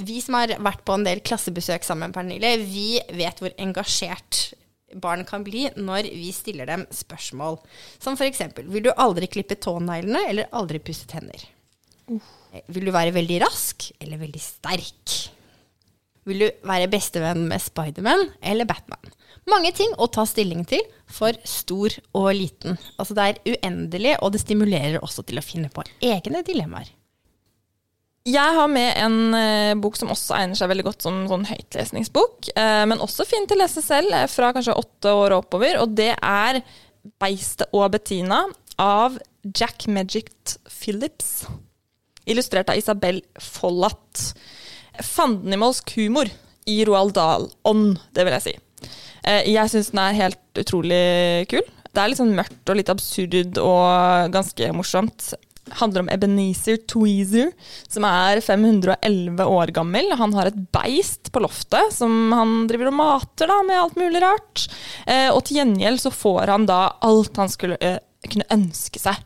vi 0.00 0.20
som 0.24 0.38
har 0.38 0.54
vært 0.62 0.84
på 0.86 0.96
en 0.96 1.04
del 1.06 1.20
klassebesøk 1.26 1.84
sammen, 1.86 2.14
Pernille, 2.14 2.54
vi 2.64 3.00
vet 3.18 3.42
hvor 3.42 3.52
engasjert 3.60 4.54
barn 4.98 5.24
kan 5.28 5.44
bli 5.46 5.68
når 5.76 6.10
vi 6.10 6.30
stiller 6.34 6.68
dem 6.70 6.86
spørsmål. 6.94 7.58
Som 8.02 8.18
for 8.18 8.28
eksempel 8.28 8.68
Vil 8.70 8.88
du 8.88 8.92
aldri 8.96 9.28
klippe 9.30 9.58
tåneglene 9.60 10.24
eller 10.28 10.50
aldri 10.56 10.80
pusse 10.82 11.08
tenner? 11.10 11.44
Vil 12.66 12.88
du 12.88 12.94
være 12.94 13.14
veldig 13.14 13.38
rask 13.44 13.90
eller 14.00 14.18
veldig 14.20 14.42
sterk? 14.42 15.16
Vil 16.28 16.44
du 16.44 16.48
være 16.66 16.90
bestevenn 16.90 17.46
med 17.48 17.62
Spiderman 17.62 18.28
eller 18.42 18.68
Batman? 18.68 19.14
Mange 19.48 19.72
ting 19.74 19.92
å 19.96 20.08
ta 20.12 20.26
stilling 20.28 20.66
til 20.68 20.82
for 21.10 21.34
stor 21.48 21.94
og 22.12 22.28
liten. 22.36 22.76
Altså 23.00 23.16
det 23.16 23.26
er 23.26 23.40
uendelig, 23.54 24.16
og 24.20 24.34
det 24.34 24.42
stimulerer 24.42 25.00
også 25.00 25.24
til 25.26 25.40
å 25.40 25.44
finne 25.44 25.70
på 25.72 25.86
egne 26.04 26.42
dilemmaer. 26.46 26.90
Jeg 28.28 28.52
har 28.52 28.68
med 28.68 28.92
en 29.00 29.34
eh, 29.34 29.74
bok 29.80 29.96
som 29.96 30.10
også 30.12 30.34
egner 30.36 30.58
seg 30.58 30.68
veldig 30.68 30.84
godt 30.90 31.06
som 31.06 31.22
sånn 31.30 31.46
høytlesningsbok, 31.48 32.50
eh, 32.52 32.82
men 32.90 33.00
også 33.00 33.24
fin 33.28 33.46
til 33.48 33.56
å 33.56 33.62
lese 33.62 33.80
selv, 33.84 34.12
eh, 34.12 34.26
fra 34.28 34.50
kanskje 34.52 34.76
åtte 34.76 35.14
år 35.16 35.38
oppover. 35.38 35.78
Og 35.80 35.94
det 35.96 36.12
er 36.20 36.60
'Beistet 37.18 37.72
og 37.72 37.90
Bettina' 37.92 38.44
av 38.78 39.18
Jack 39.56 39.86
Magic 39.88 40.28
Phillips. 40.68 41.46
Illustrert 42.26 42.68
av 42.68 42.76
Isabel 42.76 43.22
Follat. 43.40 44.34
Fandenivoldsk 45.00 45.96
humor 45.96 46.28
i 46.68 46.84
Roald 46.84 47.14
Dahl-ånd, 47.14 47.98
det 48.12 48.24
vil 48.26 48.36
jeg 48.36 48.42
si. 48.42 48.56
Eh, 49.24 49.44
Jeg 49.48 49.70
syns 49.70 49.90
den 49.92 49.98
er 49.98 50.12
helt 50.12 50.54
utrolig 50.54 51.48
kul. 51.48 51.62
Det 51.92 51.96
er 51.98 52.08
litt 52.08 52.18
sånn 52.18 52.36
mørkt 52.36 52.68
og 52.68 52.76
litt 52.76 52.92
absurd 52.92 53.58
og 53.58 54.30
ganske 54.30 54.72
morsomt. 54.76 55.32
Handler 55.78 56.04
om 56.04 56.10
Ebenezer 56.12 56.80
Tweezer, 56.90 57.52
som 57.88 58.06
er 58.08 58.42
511 58.44 59.46
år 59.46 59.72
gammel. 59.76 60.12
Han 60.18 60.34
har 60.36 60.50
et 60.50 60.60
beist 60.74 61.32
på 61.32 61.42
loftet 61.44 61.94
som 61.94 62.32
han 62.36 62.66
driver 62.70 62.90
og 62.90 62.98
mater 62.98 63.50
da, 63.50 63.60
med 63.66 63.80
alt 63.80 63.98
mulig 64.00 64.22
rart. 64.24 64.66
Eh, 65.06 65.28
og 65.30 65.44
til 65.46 65.60
gjengjeld 65.60 66.02
så 66.02 66.14
får 66.14 66.54
han 66.54 66.68
da 66.70 66.82
alt 67.06 67.40
han 67.40 67.52
skulle 67.52 67.78
eh, 67.84 68.00
kunne 68.28 68.48
ønske 68.52 69.00
seg. 69.00 69.16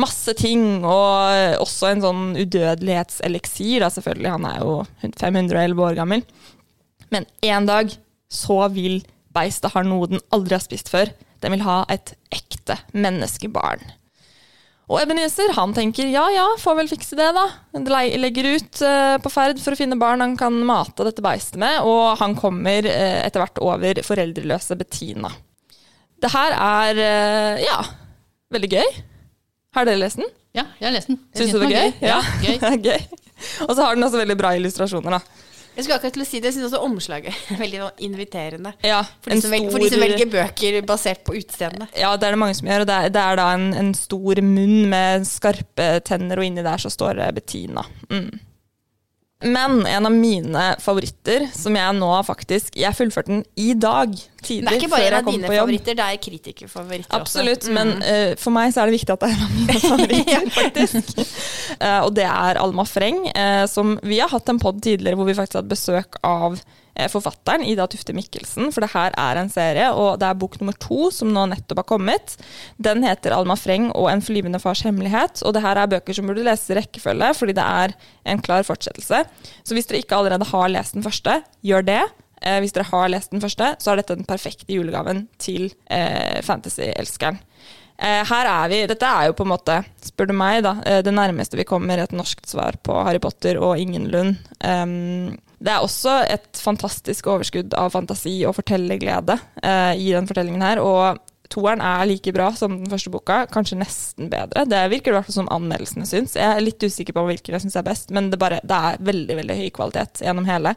Masse 0.00 0.34
ting, 0.38 0.84
og 0.86 1.34
eh, 1.34 1.56
også 1.62 1.90
en 1.90 2.04
sånn 2.04 2.22
udødelighetseliksir, 2.38 3.80
da 3.82 3.90
selvfølgelig. 3.94 4.34
Han 4.36 4.48
er 4.50 4.62
jo 4.62 4.78
511 5.20 5.84
år 5.88 5.98
gammel. 5.98 6.24
Men 7.14 7.26
en 7.46 7.68
dag 7.70 7.92
så 8.32 8.64
vil 8.74 9.02
beistet 9.34 9.74
ha 9.74 9.82
noe 9.86 10.10
den 10.10 10.22
aldri 10.34 10.56
har 10.56 10.64
spist 10.64 10.90
før. 10.92 11.10
Den 11.42 11.56
vil 11.56 11.66
ha 11.66 11.82
et 11.92 12.14
ekte 12.34 12.78
menneskebarn. 12.94 13.82
Og 14.84 14.98
Ebenezer 15.00 15.54
han 15.56 15.72
tenker 15.72 16.10
ja 16.12 16.26
ja, 16.34 16.44
får 16.60 16.74
vel 16.76 16.90
fikse 16.90 17.16
det, 17.16 17.30
da. 17.32 17.44
Le- 17.72 18.18
Legger 18.20 18.50
ut 18.58 18.82
eh, 18.84 19.14
på 19.24 19.30
ferd 19.32 19.60
for 19.64 19.72
å 19.72 19.78
finne 19.80 19.96
barn 20.00 20.20
han 20.20 20.34
kan 20.36 20.58
mate 20.68 21.06
dette 21.08 21.24
beistet 21.24 21.56
med, 21.62 21.80
og 21.88 22.18
han 22.20 22.34
kommer 22.36 22.84
eh, 22.90 23.22
etter 23.24 23.40
hvert 23.40 23.62
over 23.64 24.02
foreldreløse 24.04 24.76
Bettina. 24.76 25.30
Det 26.20 26.30
her 26.34 26.52
er 26.58 27.00
eh, 27.00 27.64
ja, 27.64 27.78
veldig 28.52 28.70
gøy. 28.76 28.92
Har 29.74 29.88
dere 29.88 30.02
lest 30.04 30.20
den? 30.20 30.28
Ja, 30.54 30.66
jeg 30.78 30.86
har 30.90 30.94
lest 30.98 31.08
den. 31.10 31.18
Syns 31.34 31.50
du 31.56 31.58
det 31.58 31.64
var 31.64 31.72
gøy? 31.72 31.88
gøy? 31.88 32.06
Ja, 32.06 32.20
gøy. 32.44 32.58
er 32.68 32.78
gøy. 32.84 33.08
Og 33.64 33.72
så 33.74 33.80
har 33.88 33.96
den 33.96 34.06
også 34.06 34.20
veldig 34.20 34.36
bra 34.38 34.52
illustrasjoner, 34.60 35.16
da. 35.16 35.43
Jeg 35.74 35.84
skulle 35.84 35.98
akkurat 35.98 36.14
til 36.14 36.22
å 36.22 36.26
si 36.28 36.38
det, 36.38 36.50
jeg 36.50 36.56
syns 36.56 36.68
også 36.70 36.80
omslaget 36.86 37.34
er 37.50 37.60
veldig 37.64 37.82
inviterende. 38.06 38.74
Ja, 38.86 39.02
For 39.24 39.34
de, 39.34 39.40
som 39.42 39.54
velger, 39.54 39.74
for 39.74 39.82
de 39.82 39.90
som 39.90 40.04
velger 40.04 40.30
bøker 40.30 40.80
basert 40.86 41.24
på 41.26 41.36
utseendet. 41.40 41.90
Ja, 41.98 42.14
det 42.14 42.28
er 42.28 42.36
det 42.36 42.42
mange 42.44 42.56
som 42.58 42.70
gjør. 42.70 42.84
Og 42.84 42.90
det 42.90 42.98
er, 43.00 43.14
det 43.14 43.22
er 43.24 43.40
da 43.40 43.50
en, 43.56 43.68
en 43.82 43.92
stor 43.98 44.42
munn 44.46 44.88
med 44.92 45.26
skarpe 45.28 45.88
tenner, 46.06 46.38
og 46.38 46.46
inni 46.46 46.64
der 46.66 46.84
så 46.84 46.92
står 46.92 47.18
det 47.22 47.30
Bettina. 47.40 47.86
Mm. 48.12 48.30
Men 49.42 49.86
en 49.86 50.06
av 50.06 50.12
mine 50.14 50.62
favoritter, 50.80 51.48
som 51.52 51.74
jeg 51.76 51.96
nå 51.98 52.10
faktisk 52.24 52.76
Jeg 52.78 52.96
fullførte 52.96 53.32
den 53.32 53.42
i 53.60 53.74
dag, 53.74 54.14
tidlig, 54.40 54.62
Det 54.62 54.70
er 54.70 54.78
ikke 54.78 54.92
bare 54.92 55.08
en 55.08 55.16
av 55.18 55.32
dine 55.32 55.50
favoritter, 55.50 55.98
det 55.98 56.06
er 56.06 56.20
kritikerfavoritter 56.22 57.18
Absolutt, 57.18 57.66
også. 57.66 57.74
men 57.74 57.92
uh, 57.98 58.30
for 58.40 58.54
meg 58.54 58.72
så 58.72 58.84
er 58.84 58.88
det 58.88 58.96
viktig 59.00 59.16
at 59.16 59.24
det 59.24 59.32
er 59.32 59.34
en 59.34 59.44
av 59.44 59.58
mine 59.58 59.82
favoritter, 59.90 60.48
faktisk. 60.54 61.10
uh, 61.82 62.00
og 62.06 62.14
det 62.16 62.28
er 62.30 62.62
Alma 62.62 62.86
Freng, 62.88 63.20
uh, 63.34 63.66
som 63.70 63.98
vi 64.06 64.22
har 64.22 64.32
hatt 64.32 64.48
en 64.54 64.62
pod 64.62 64.80
tidligere 64.84 65.18
hvor 65.18 65.28
vi 65.28 65.36
faktisk 65.36 65.58
har 65.58 65.66
hatt 65.66 65.74
besøk 65.74 66.18
av 66.24 66.62
forfatteren 67.10 67.64
Ida 67.66 67.86
Tufte 67.90 68.14
Mikkelsen, 68.14 68.70
for 68.72 68.84
det 68.84 68.92
her 68.92 69.14
er 69.18 69.40
en 69.40 69.50
serie, 69.50 69.88
og 69.90 70.20
det 70.22 70.28
er 70.28 70.38
bok 70.38 70.58
nummer 70.60 70.76
to 70.78 71.08
som 71.14 71.32
nå 71.34 71.46
nettopp 71.50 71.82
har 71.82 71.88
kommet. 71.88 72.36
Den 72.78 73.02
heter 73.06 73.34
Alma 73.34 73.56
Freng 73.58 73.90
og 73.92 74.10
En 74.12 74.22
flyvende 74.24 74.60
fars 74.62 74.84
hemmelighet, 74.86 75.42
og 75.42 75.56
det 75.56 75.64
her 75.64 75.80
er 75.80 75.90
bøker 75.90 76.16
som 76.16 76.30
burde 76.30 76.44
leses 76.46 76.70
i 76.70 76.78
rekkefølge, 76.78 77.32
fordi 77.38 77.56
det 77.58 77.64
er 77.64 77.96
en 78.30 78.42
klar 78.44 78.66
fortsettelse. 78.66 79.24
Så 79.66 79.76
hvis 79.76 79.90
dere 79.90 80.04
ikke 80.04 80.18
allerede 80.18 80.46
har 80.52 80.70
lest 80.70 80.94
den 80.94 81.06
første, 81.06 81.40
gjør 81.66 81.88
det. 81.88 82.02
Eh, 82.44 82.60
hvis 82.62 82.74
dere 82.76 82.86
har 82.90 83.10
lest 83.10 83.34
den 83.34 83.42
første, 83.42 83.74
så 83.80 83.92
er 83.92 84.00
dette 84.00 84.16
den 84.18 84.28
perfekte 84.28 84.70
julegaven 84.76 85.26
til 85.42 85.72
eh, 85.90 86.40
fantasy-elskeren. 86.46 87.40
Eh, 87.94 88.22
her 88.26 88.48
er 88.50 88.70
vi, 88.72 88.80
Dette 88.90 89.06
er 89.06 89.28
jo 89.28 89.36
på 89.38 89.44
en 89.46 89.52
måte, 89.52 89.78
spør 90.02 90.28
du 90.30 90.34
meg, 90.36 90.64
da, 90.66 90.74
eh, 90.82 91.00
det 91.06 91.14
nærmeste 91.14 91.58
vi 91.60 91.66
kommer 91.68 92.02
et 92.02 92.14
norsk 92.14 92.42
svar 92.46 92.76
på 92.82 92.96
Harry 93.06 93.22
Potter 93.22 93.60
og 93.62 93.78
Ingenlund. 93.78 94.36
Um, 94.60 95.36
det 95.64 95.72
er 95.72 95.84
også 95.84 96.18
et 96.28 96.60
fantastisk 96.60 97.28
overskudd 97.32 97.74
av 97.78 97.94
fantasi 97.94 98.36
og 98.44 98.56
fortellerglede 98.58 99.38
eh, 99.64 99.94
i 99.96 100.10
den 100.12 100.28
fortellingen 100.28 100.64
her. 100.64 100.82
og 100.82 101.22
Toeren 101.52 101.82
er 101.84 102.06
like 102.08 102.32
bra 102.34 102.48
som 102.56 102.78
den 102.80 102.90
første 102.90 103.12
boka, 103.12 103.44
kanskje 103.52 103.78
nesten 103.78 104.30
bedre. 104.32 104.64
Det 104.68 104.80
virker 104.92 105.12
i 105.12 105.16
hvert 105.16 105.28
fall 105.28 105.38
som 105.38 105.50
anmeldelsene 105.54 106.08
syns. 106.08 106.36
Jeg 106.40 106.50
er 106.50 106.64
litt 106.64 106.82
usikker 106.82 107.16
på 107.16 107.24
hvilken 107.28 107.56
jeg 107.56 107.64
syns 107.66 107.78
er 107.78 107.86
best, 107.86 108.12
men 108.16 108.30
det, 108.32 108.40
bare, 108.40 108.60
det 108.64 108.78
er 108.88 109.02
veldig 109.04 109.38
veldig 109.40 109.58
høy 109.60 109.68
kvalitet 109.76 110.24
gjennom 110.24 110.48
hele. 110.48 110.74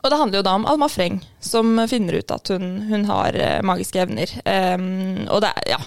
Og 0.00 0.08
det 0.08 0.16
handler 0.16 0.40
jo 0.40 0.44
da 0.46 0.52
om 0.56 0.64
Alma 0.64 0.86
Freng, 0.88 1.18
som 1.44 1.74
finner 1.90 2.16
ut 2.22 2.30
at 2.32 2.48
hun, 2.54 2.62
hun 2.88 3.02
har 3.04 3.36
eh, 3.36 3.58
magiske 3.68 4.00
evner. 4.00 4.30
Um, 4.48 5.26
og 5.28 5.42
det 5.44 5.50
er, 5.52 5.74
ja 5.74 5.78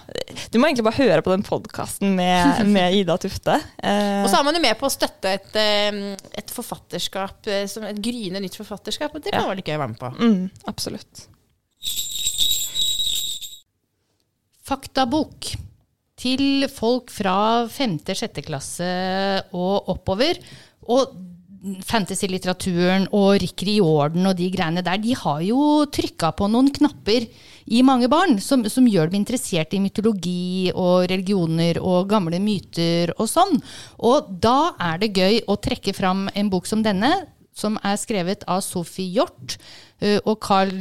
Du 0.53 0.59
må 0.61 0.67
egentlig 0.69 0.85
bare 0.85 0.99
høre 1.01 1.23
på 1.25 1.33
den 1.33 1.41
podkasten 1.47 2.13
med, 2.19 2.61
med 2.75 2.93
Ida 2.99 3.15
Tufte. 3.17 3.55
Uh, 3.81 4.21
Og 4.21 4.29
så 4.29 4.37
er 4.37 4.45
man 4.45 4.53
jo 4.59 4.61
med 4.61 4.77
på 4.77 4.85
å 4.85 4.93
støtte 4.93 5.33
et, 5.39 5.49
eh, 5.57 5.97
et 6.43 6.53
forfatterskap, 6.53 7.49
eh, 7.49 7.65
et 7.65 8.03
gryende 8.05 8.43
nytt 8.45 8.59
forfatterskap, 8.61 9.15
og 9.17 9.25
det 9.25 9.33
kan 9.33 9.41
Ja. 9.41 9.49
være 9.49 9.63
litt 9.63 9.71
gøy 9.73 9.79
å 9.79 9.83
være 9.83 9.93
med 9.95 10.01
på. 10.05 10.13
mm, 10.21 10.43
absolutt. 10.69 11.25
Faktabok 14.63 15.49
til 16.23 16.67
folk 16.71 17.09
fra 17.11 17.65
5.-6. 17.67 18.43
klasse 18.47 18.89
og 19.57 19.89
oppover. 19.91 20.37
Og 20.93 21.17
fantasy-litteraturen 21.63 23.05
og 23.15 23.37
Rick 23.41 23.63
Riordan 23.63 24.27
og 24.27 24.37
de 24.39 24.49
greiene 24.51 24.83
der, 24.83 24.99
de 24.99 25.15
har 25.15 25.41
jo 25.45 25.83
trykka 25.87 26.33
på 26.35 26.49
noen 26.51 26.69
knapper 26.75 27.27
i 27.71 27.81
mange 27.87 28.09
barn 28.11 28.35
som, 28.43 28.65
som 28.67 28.87
gjør 28.89 29.11
dem 29.11 29.21
interessert 29.21 29.73
i 29.75 29.79
mytologi 29.79 30.73
og 30.75 31.07
religioner 31.11 31.79
og 31.79 32.09
gamle 32.11 32.41
myter 32.43 33.13
og 33.15 33.29
sånn. 33.31 33.61
Og 34.03 34.33
da 34.43 34.73
er 34.91 34.99
det 35.03 35.13
gøy 35.15 35.43
å 35.47 35.59
trekke 35.63 35.95
fram 35.95 36.27
en 36.35 36.51
bok 36.51 36.67
som 36.67 36.83
denne, 36.83 37.13
som 37.55 37.77
er 37.85 37.99
skrevet 38.01 38.43
av 38.49 38.63
Sophie 38.65 39.13
Hjort 39.13 39.57
eh, 40.01 40.19
og 40.25 40.39
Carl 40.43 40.73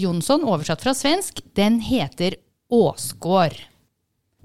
Jonsson, 0.00 0.46
oversatt 0.46 0.84
fra 0.84 0.94
svensk. 0.96 1.42
Den 1.58 1.82
heter 1.84 2.38
Åsgård. 2.70 3.69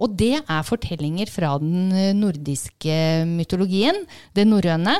Og 0.02 0.16
det 0.20 0.34
er 0.42 0.66
fortellinger 0.68 1.30
fra 1.32 1.54
den 1.62 1.92
eh, 1.96 2.14
nordiske 2.18 2.98
mytologien, 3.30 4.02
det 4.36 4.48
norrøne. 4.50 4.98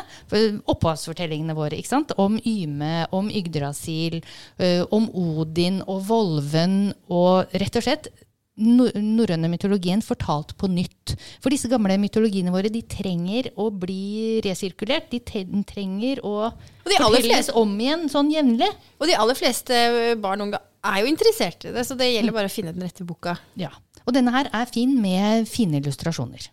Opphavsfortellingene 0.72 1.56
våre, 1.58 1.80
ikke 1.80 1.92
sant? 1.92 2.14
Om 2.22 2.38
Yme, 2.48 3.06
om 3.16 3.32
Yggdrasil, 3.32 4.22
eh, 4.60 4.84
om 4.96 5.10
Odin 5.12 5.82
og 5.86 6.06
Volven 6.08 6.94
og 7.12 7.52
rett 7.56 7.82
og 7.82 7.86
slett 7.86 8.12
nor- 8.56 8.96
norrøne 8.96 9.50
mytologien 9.52 10.04
fortalt 10.06 10.56
på 10.60 10.70
nytt. 10.72 11.16
For 11.44 11.52
disse 11.52 11.70
gamle 11.72 11.98
mytologiene 12.00 12.54
våre 12.54 12.72
de 12.72 12.82
trenger 12.88 13.52
å 13.60 13.68
bli 13.72 14.40
resirkulert. 14.46 15.10
De 15.12 15.20
trenger 15.20 16.24
å 16.24 16.54
fortelles 16.86 17.52
om 17.56 17.76
igjen 17.80 18.08
sånn 18.12 18.32
jevnlig. 18.32 18.72
Og 19.00 19.10
de 19.12 19.18
aller 19.20 19.36
fleste 19.38 19.82
barn 20.24 20.42
og 20.46 20.50
unge 20.54 20.64
er 20.86 21.02
jo 21.02 21.10
interessert 21.10 21.66
i 21.66 21.74
det, 21.76 21.84
så 21.88 21.98
det 21.98 22.12
gjelder 22.12 22.36
bare 22.36 22.50
å 22.50 22.54
finne 22.54 22.74
den 22.76 22.86
rette 22.86 23.06
boka. 23.08 23.36
Ja. 23.60 23.72
Og 24.06 24.14
denne 24.16 24.34
her 24.36 24.50
er 24.54 24.70
fin 24.70 24.94
med 25.02 25.50
fine 25.50 25.80
illustrasjoner. 25.82 26.50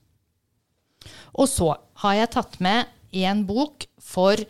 Og 1.32 1.48
så 1.50 1.72
har 2.04 2.18
jeg 2.18 2.32
tatt 2.34 2.58
med 2.64 2.90
en 3.24 3.42
bok 3.48 3.86
for 4.00 4.40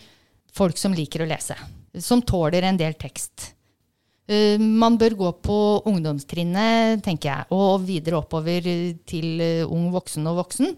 folk 0.53 0.79
som 0.79 0.95
liker 0.95 1.25
å 1.25 1.29
lese. 1.31 1.57
Som 1.99 2.23
tåler 2.27 2.65
en 2.67 2.79
del 2.81 2.95
tekst. 3.01 3.53
Eh, 4.33 4.59
Man 4.59 4.97
bør 5.01 5.17
gå 5.19 5.31
på 5.45 5.57
ungdomstrinnet, 5.89 7.03
tenker 7.05 7.29
jeg, 7.29 7.49
og 7.53 7.83
videre 7.85 8.21
oppover 8.23 8.65
til 9.09 9.43
eh, 9.43 9.65
ung 9.67 9.91
voksen 9.93 10.29
og 10.31 10.39
voksen, 10.41 10.73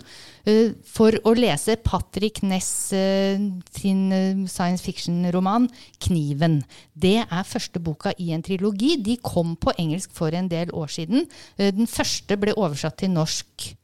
eh, 0.49 0.73
for 0.89 1.15
å 1.23 1.35
lese 1.37 1.77
Patrick 1.85 2.43
Ness 2.43 2.73
sin 2.91 4.03
science 4.49 4.83
fiction-roman 4.83 5.69
'Kniven'. 6.01 6.63
Det 6.95 7.19
er 7.23 7.47
første 7.47 7.81
boka 7.81 8.15
i 8.19 8.33
en 8.33 8.43
trilogi. 8.43 8.97
De 8.97 9.17
kom 9.23 9.55
på 9.57 9.75
engelsk 9.79 10.11
for 10.13 10.35
en 10.35 10.49
del 10.49 10.73
år 10.73 10.91
siden. 10.91 11.29
Den 11.59 11.87
første 11.87 12.37
ble 12.37 12.55
oversatt 12.57 12.99
til 12.99 13.11
norsk 13.11 13.75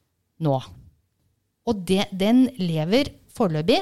nå. 0.41 0.61
Og 1.67 1.85
det, 1.85 2.07
den 2.11 2.49
lever 2.57 3.13
foreløpig 3.35 3.79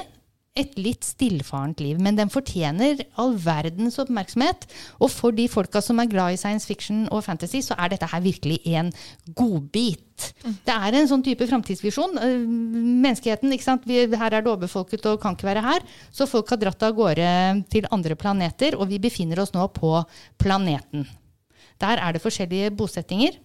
et 0.58 0.72
litt 0.80 1.06
stillfarent 1.06 1.78
liv, 1.82 1.98
men 2.02 2.16
den 2.18 2.30
fortjener 2.32 2.98
all 3.20 3.36
verdens 3.38 4.00
oppmerksomhet. 4.02 4.66
Og 4.98 5.12
for 5.12 5.34
de 5.34 5.46
folka 5.50 5.82
som 5.84 6.00
er 6.02 6.10
glad 6.10 6.34
i 6.34 6.40
science 6.40 6.66
fiction 6.66 7.04
og 7.14 7.22
fantasy, 7.26 7.60
så 7.62 7.76
er 7.78 7.92
dette 7.92 8.08
her 8.10 8.24
virkelig 8.24 8.58
en 8.74 8.90
godbit. 9.38 10.32
Det 10.66 10.74
er 10.74 10.96
en 10.98 11.08
sånn 11.08 11.22
type 11.24 11.46
framtidsvisjon. 11.48 12.18
Eh, 12.18 12.42
Menneskeheten, 13.06 13.54
ikke 13.54 13.68
sant? 13.68 13.86
Vi, 13.88 14.02
her 14.10 14.34
er 14.34 14.42
det 14.42 14.50
overbefolket 14.50 15.06
og 15.12 15.20
kan 15.22 15.38
ikke 15.38 15.48
være 15.52 15.64
her. 15.64 15.86
Så 16.10 16.26
folk 16.30 16.50
har 16.50 16.60
dratt 16.60 16.82
av 16.82 16.98
gårde 16.98 17.30
til 17.72 17.86
andre 17.94 18.18
planeter, 18.18 18.76
og 18.76 18.90
vi 18.90 19.00
befinner 19.02 19.40
oss 19.44 19.54
nå 19.54 19.68
på 19.76 19.94
planeten. 20.42 21.06
Der 21.80 22.02
er 22.02 22.12
det 22.12 22.24
forskjellige 22.24 22.74
bosettinger. 22.76 23.38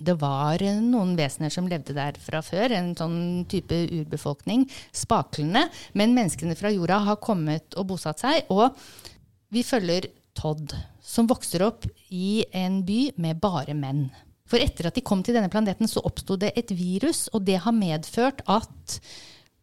Det 0.00 0.16
var 0.20 0.62
noen 0.80 1.12
vesener 1.18 1.52
som 1.52 1.68
levde 1.68 1.94
der 1.96 2.16
fra 2.20 2.40
før, 2.44 2.72
en 2.72 2.94
sånn 2.96 3.44
type 3.50 3.76
urbefolkning, 4.00 4.64
spaklene. 4.96 5.66
Men 5.92 6.16
menneskene 6.16 6.56
fra 6.58 6.72
jorda 6.72 7.02
har 7.10 7.20
kommet 7.22 7.76
og 7.76 7.90
bosatt 7.92 8.24
seg. 8.24 8.48
Og 8.54 8.72
vi 9.52 9.64
følger 9.66 10.08
Todd, 10.36 10.72
som 11.02 11.28
vokser 11.28 11.64
opp 11.66 11.84
i 12.14 12.46
en 12.56 12.80
by 12.86 13.00
med 13.20 13.40
bare 13.42 13.74
menn. 13.76 14.06
For 14.50 14.62
etter 14.62 14.88
at 14.88 14.96
de 14.96 15.04
kom 15.06 15.22
til 15.22 15.36
denne 15.36 15.50
planeten, 15.52 15.90
så 15.90 16.02
oppsto 16.06 16.38
det 16.40 16.54
et 16.58 16.72
virus, 16.74 17.28
og 17.34 17.44
det 17.46 17.60
har 17.66 17.76
medført 17.76 18.42
at 18.50 18.98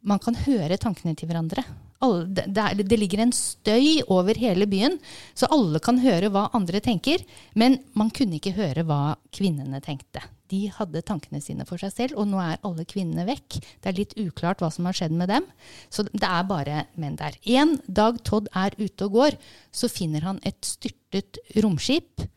man 0.07 0.21
kan 0.23 0.37
høre 0.45 0.77
tankene 0.79 1.15
til 1.17 1.27
hverandre. 1.31 1.65
Alle, 2.05 2.27
det, 2.29 2.45
er, 2.61 2.77
det 2.77 2.97
ligger 2.99 3.23
en 3.23 3.33
støy 3.33 4.03
over 4.13 4.37
hele 4.37 4.67
byen, 4.69 4.99
så 5.33 5.49
alle 5.53 5.81
kan 5.83 5.97
høre 6.03 6.29
hva 6.33 6.47
andre 6.57 6.81
tenker. 6.83 7.23
Men 7.57 7.79
man 7.97 8.11
kunne 8.13 8.37
ikke 8.37 8.53
høre 8.57 8.85
hva 8.85 9.15
kvinnene 9.33 9.81
tenkte. 9.83 10.21
De 10.51 10.67
hadde 10.71 11.01
tankene 11.03 11.41
sine 11.43 11.65
for 11.67 11.81
seg 11.81 11.91
selv, 11.95 12.19
og 12.21 12.29
nå 12.29 12.39
er 12.39 12.61
alle 12.67 12.85
kvinnene 12.87 13.25
vekk. 13.27 13.57
Det 13.81 13.91
er 13.91 13.97
litt 13.97 14.15
uklart 14.21 14.61
hva 14.63 14.69
som 14.73 14.87
har 14.87 14.95
skjedd 14.95 15.15
med 15.17 15.31
dem. 15.33 15.47
Så 15.89 16.05
det 16.07 16.27
er 16.27 16.47
bare 16.47 16.85
menn 17.01 17.17
der. 17.19 17.35
En 17.57 17.75
dag 17.87 18.21
Todd 18.27 18.51
er 18.55 18.77
ute 18.79 19.09
og 19.09 19.17
går, 19.17 19.39
så 19.73 19.89
finner 19.91 20.27
han 20.27 20.41
et 20.47 20.61
styrtet 20.65 21.41
romskip, 21.63 22.27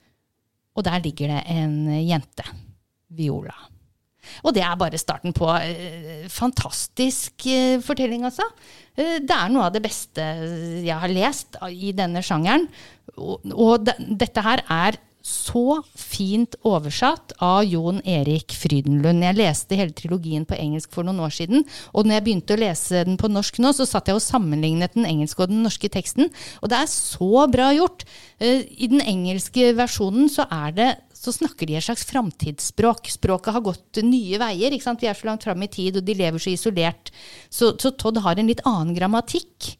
og 0.74 0.86
der 0.86 1.04
ligger 1.04 1.36
det 1.36 1.44
en 1.52 1.76
jente. 2.00 2.48
Viola. 3.10 3.56
Og 4.44 4.54
det 4.56 4.64
er 4.64 4.78
bare 4.80 5.00
starten 5.00 5.34
på 5.36 5.48
eh, 5.58 6.26
fantastisk 6.32 7.46
eh, 7.50 7.80
fortelling, 7.84 8.26
altså. 8.28 8.46
Eh, 8.96 9.18
det 9.24 9.36
er 9.36 9.52
noe 9.52 9.68
av 9.68 9.76
det 9.76 9.84
beste 9.84 10.24
jeg 10.84 10.96
har 11.02 11.12
lest 11.12 11.60
i 11.70 11.94
denne 11.96 12.22
sjangeren. 12.24 12.68
Og, 13.16 13.46
og 13.54 13.86
de, 13.86 13.96
dette 14.20 14.44
her 14.44 14.64
er 14.68 15.00
så 15.20 15.80
fint 15.98 16.54
oversatt 16.64 17.34
av 17.44 17.60
Jon 17.68 18.00
Erik 18.08 18.54
Frydenlund. 18.56 19.24
Jeg 19.24 19.36
leste 19.36 19.76
hele 19.76 19.94
trilogien 19.96 20.46
på 20.48 20.56
engelsk 20.56 20.92
for 20.94 21.06
noen 21.06 21.20
år 21.26 21.34
siden, 21.36 21.66
og 21.92 22.06
når 22.06 22.16
jeg 22.16 22.26
begynte 22.26 22.56
å 22.56 22.60
lese 22.62 23.04
den 23.06 23.18
på 23.20 23.28
norsk 23.28 23.60
nå, 23.60 23.74
så 23.76 23.86
satt 23.88 24.08
jeg 24.08 24.16
og 24.16 24.24
sammenlignet 24.24 24.96
den 24.96 25.08
engelske 25.08 25.44
og 25.44 25.52
den 25.52 25.62
norske 25.66 25.92
teksten, 25.92 26.32
og 26.62 26.72
det 26.72 26.80
er 26.80 26.90
så 26.92 27.46
bra 27.52 27.70
gjort. 27.76 28.06
Eh, 28.40 28.64
I 28.64 28.90
den 28.92 29.04
engelske 29.04 29.74
versjonen 29.76 30.32
så 30.32 30.48
er 30.48 30.76
det 30.76 30.90
så 31.20 31.34
snakker 31.36 31.68
de 31.68 31.76
et 31.76 31.84
slags 31.84 32.06
framtidsspråk. 32.08 33.10
Språket 33.12 33.52
har 33.52 33.64
gått 33.64 34.00
nye 34.06 34.40
veier. 34.40 34.72
Vi 34.72 35.08
er 35.10 35.18
så 35.18 35.28
langt 35.28 35.44
fram 35.44 35.60
i 35.66 35.68
tid, 35.68 35.98
og 36.00 36.06
de 36.06 36.16
lever 36.16 36.40
så 36.40 36.54
isolert. 36.54 37.12
Så, 37.52 37.74
så 37.76 37.92
Todd 37.92 38.22
har 38.24 38.40
en 38.40 38.48
litt 38.48 38.64
annen 38.64 38.94
grammatikk 38.96 39.74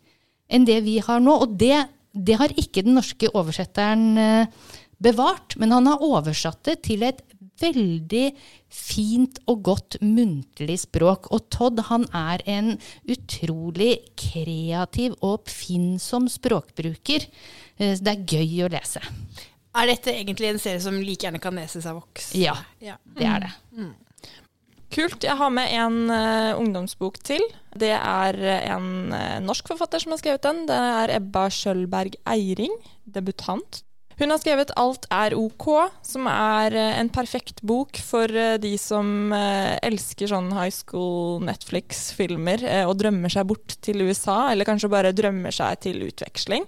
enn 0.53 0.67
det 0.69 0.83
vi 0.85 0.99
har 1.01 1.23
nå. 1.25 1.39
Og 1.47 1.57
det, 1.57 1.87
det 2.13 2.37
har 2.43 2.53
ikke 2.61 2.85
den 2.85 2.99
norske 2.99 3.31
oversetteren 3.33 4.07
eh, 4.21 4.71
bevart, 5.01 5.57
men 5.57 5.73
han 5.73 5.89
har 5.89 6.05
oversatt 6.05 6.61
det 6.69 6.83
til 6.91 7.07
et 7.09 7.25
veldig 7.61 8.27
fint 8.73 9.41
og 9.51 9.63
godt 9.69 9.99
muntlig 10.05 10.79
språk. 10.85 11.31
Og 11.33 11.49
Todd 11.53 11.81
han 11.89 12.05
er 12.17 12.45
en 12.49 12.75
utrolig 13.09 13.95
kreativ 14.21 15.17
og 15.21 15.41
oppfinnsom 15.41 16.29
språkbruker. 16.33 17.25
Eh, 17.81 17.97
Det 17.97 18.13
er 18.13 18.29
gøy 18.29 18.67
å 18.67 18.73
lese. 18.77 19.01
Er 19.79 19.87
dette 19.87 20.11
egentlig 20.11 20.51
en 20.51 20.59
serie 20.59 20.81
som 20.83 20.97
like 20.99 21.27
gjerne 21.27 21.41
kan 21.43 21.55
leses 21.55 21.87
av 21.87 22.01
voksne? 22.01 22.41
Ja, 22.43 22.57
Ja. 22.83 22.97
det 23.17 23.27
er 23.27 23.45
det. 23.47 23.53
Kult. 24.91 25.23
Jeg 25.23 25.39
har 25.39 25.51
med 25.55 25.71
en 25.71 26.11
uh, 26.11 26.59
ungdomsbok 26.59 27.21
til. 27.23 27.45
Det 27.79 27.93
er 27.95 28.35
en 28.75 29.13
uh, 29.15 29.39
norsk 29.39 29.69
forfatter 29.71 30.03
som 30.03 30.11
har 30.11 30.19
skrevet 30.19 30.43
den. 30.43 30.65
Det 30.67 30.75
er 30.75 31.13
Ebba 31.21 31.45
Skjølberg 31.55 32.17
Eiring, 32.27 32.75
debutant. 33.07 33.85
Hun 34.21 34.29
har 34.35 34.41
skrevet 34.43 34.69
'Alt 34.77 35.07
er 35.09 35.33
ok', 35.33 35.93
som 36.05 36.27
er 36.27 36.75
uh, 36.75 36.99
en 36.99 37.09
perfekt 37.09 37.63
bok 37.63 37.97
for 38.05 38.29
eh, 38.29 38.59
de 38.61 38.75
som 38.77 39.33
eh, 39.33 39.79
elsker 39.87 40.29
sånn 40.29 40.51
high 40.53 40.75
school 40.75 41.41
Netflix-filmer 41.47 42.61
eh, 42.69 42.85
og 42.85 42.99
drømmer 43.01 43.33
seg 43.33 43.47
bort 43.49 43.79
til 43.81 44.03
USA, 44.05 44.51
eller 44.53 44.69
kanskje 44.69 44.91
bare 44.93 45.15
drømmer 45.17 45.55
seg 45.55 45.81
til 45.87 46.03
utveksling. 46.05 46.67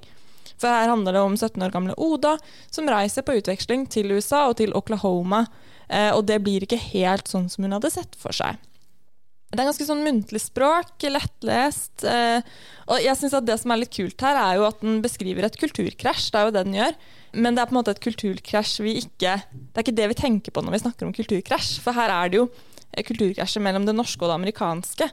For 0.63 0.71
her 0.71 0.93
handler 0.93 1.17
det 1.17 1.25
om 1.27 1.35
17 1.35 1.59
år 1.67 1.75
gamle 1.75 1.99
Oda 1.99 2.37
som 2.71 2.91
reiser 2.91 3.27
på 3.27 3.35
utveksling 3.41 3.89
til 3.91 4.15
USA 4.15 4.47
og 4.51 4.61
til 4.61 4.75
Oklahoma. 4.79 5.47
Eh, 5.93 6.11
og 6.15 6.27
det 6.29 6.41
blir 6.45 6.65
ikke 6.65 6.81
helt 6.93 7.31
sånn 7.31 7.51
som 7.53 7.67
hun 7.67 7.75
hadde 7.77 7.91
sett 7.93 8.15
for 8.19 8.35
seg. 8.37 8.61
Det 9.53 9.61
er 9.61 9.69
ganske 9.69 9.85
sånn 9.85 10.05
muntlig 10.07 10.41
språk, 10.41 10.95
lettlest. 11.13 12.07
Eh, 12.09 12.41
og 12.89 13.03
jeg 13.05 13.19
synes 13.19 13.37
at 13.37 13.49
det 13.49 13.59
som 13.61 13.75
er 13.75 13.83
litt 13.83 13.93
kult 13.93 14.25
her, 14.25 14.39
er 14.41 14.61
jo 14.61 14.69
at 14.71 14.81
den 14.81 15.03
beskriver 15.05 15.45
et 15.45 15.59
kulturkrasj. 15.61 16.31
Det 16.33 16.41
er 16.41 16.49
jo 16.49 16.55
det 16.55 16.65
den 16.71 16.79
gjør. 16.79 16.97
Men 17.33 17.57
det 17.57 17.63
er 17.63 17.69
på 17.69 17.75
en 17.75 17.81
måte 17.81 17.93
et 17.93 18.05
kulturkrasj 18.05 18.79
vi 18.85 18.99
ikke 19.01 19.39
Det 19.41 19.79
er 19.81 19.85
ikke 19.87 19.97
det 19.97 20.09
vi 20.11 20.17
tenker 20.21 20.53
på 20.53 20.61
når 20.65 20.77
vi 20.77 20.83
snakker 20.87 21.09
om 21.09 21.13
kulturkrasj. 21.17 21.75
For 21.85 21.97
her 21.97 22.13
er 22.15 22.33
det 22.33 22.41
jo 22.41 22.47
eh, 22.49 23.05
kulturkrasjet 23.05 23.65
mellom 23.67 23.85
det 23.89 23.97
norske 23.99 24.25
og 24.25 24.33
det 24.33 24.39
amerikanske. 24.41 25.13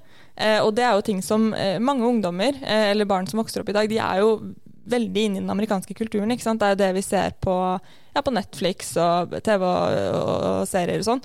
Og 0.64 0.70
det 0.72 0.86
er 0.88 0.94
jo 0.96 1.04
ting 1.04 1.18
som 1.20 1.50
mange 1.84 2.06
ungdommer, 2.08 2.56
eller 2.64 3.04
barn 3.04 3.26
som 3.28 3.42
vokser 3.42 3.60
opp 3.60 3.74
i 3.74 3.76
dag, 3.76 3.90
de 3.92 3.98
er 4.00 4.22
jo 4.22 4.30
veldig 4.92 5.26
inne 5.26 5.40
i 5.40 5.44
den 5.44 5.54
amerikanske 5.54 5.96
kulturen. 5.98 6.32
ikke 6.34 6.46
sant? 6.46 6.62
Det 6.62 6.68
er 6.68 6.76
jo 6.76 6.82
det 6.84 6.94
vi 7.00 7.04
ser 7.06 7.36
på, 7.42 7.56
ja, 8.16 8.24
på 8.24 8.34
Netflix 8.36 8.96
og 9.00 9.36
TV 9.46 9.66
og, 9.66 10.00
og, 10.20 10.64
serier 10.70 11.04
og 11.04 11.08
sånn. 11.12 11.24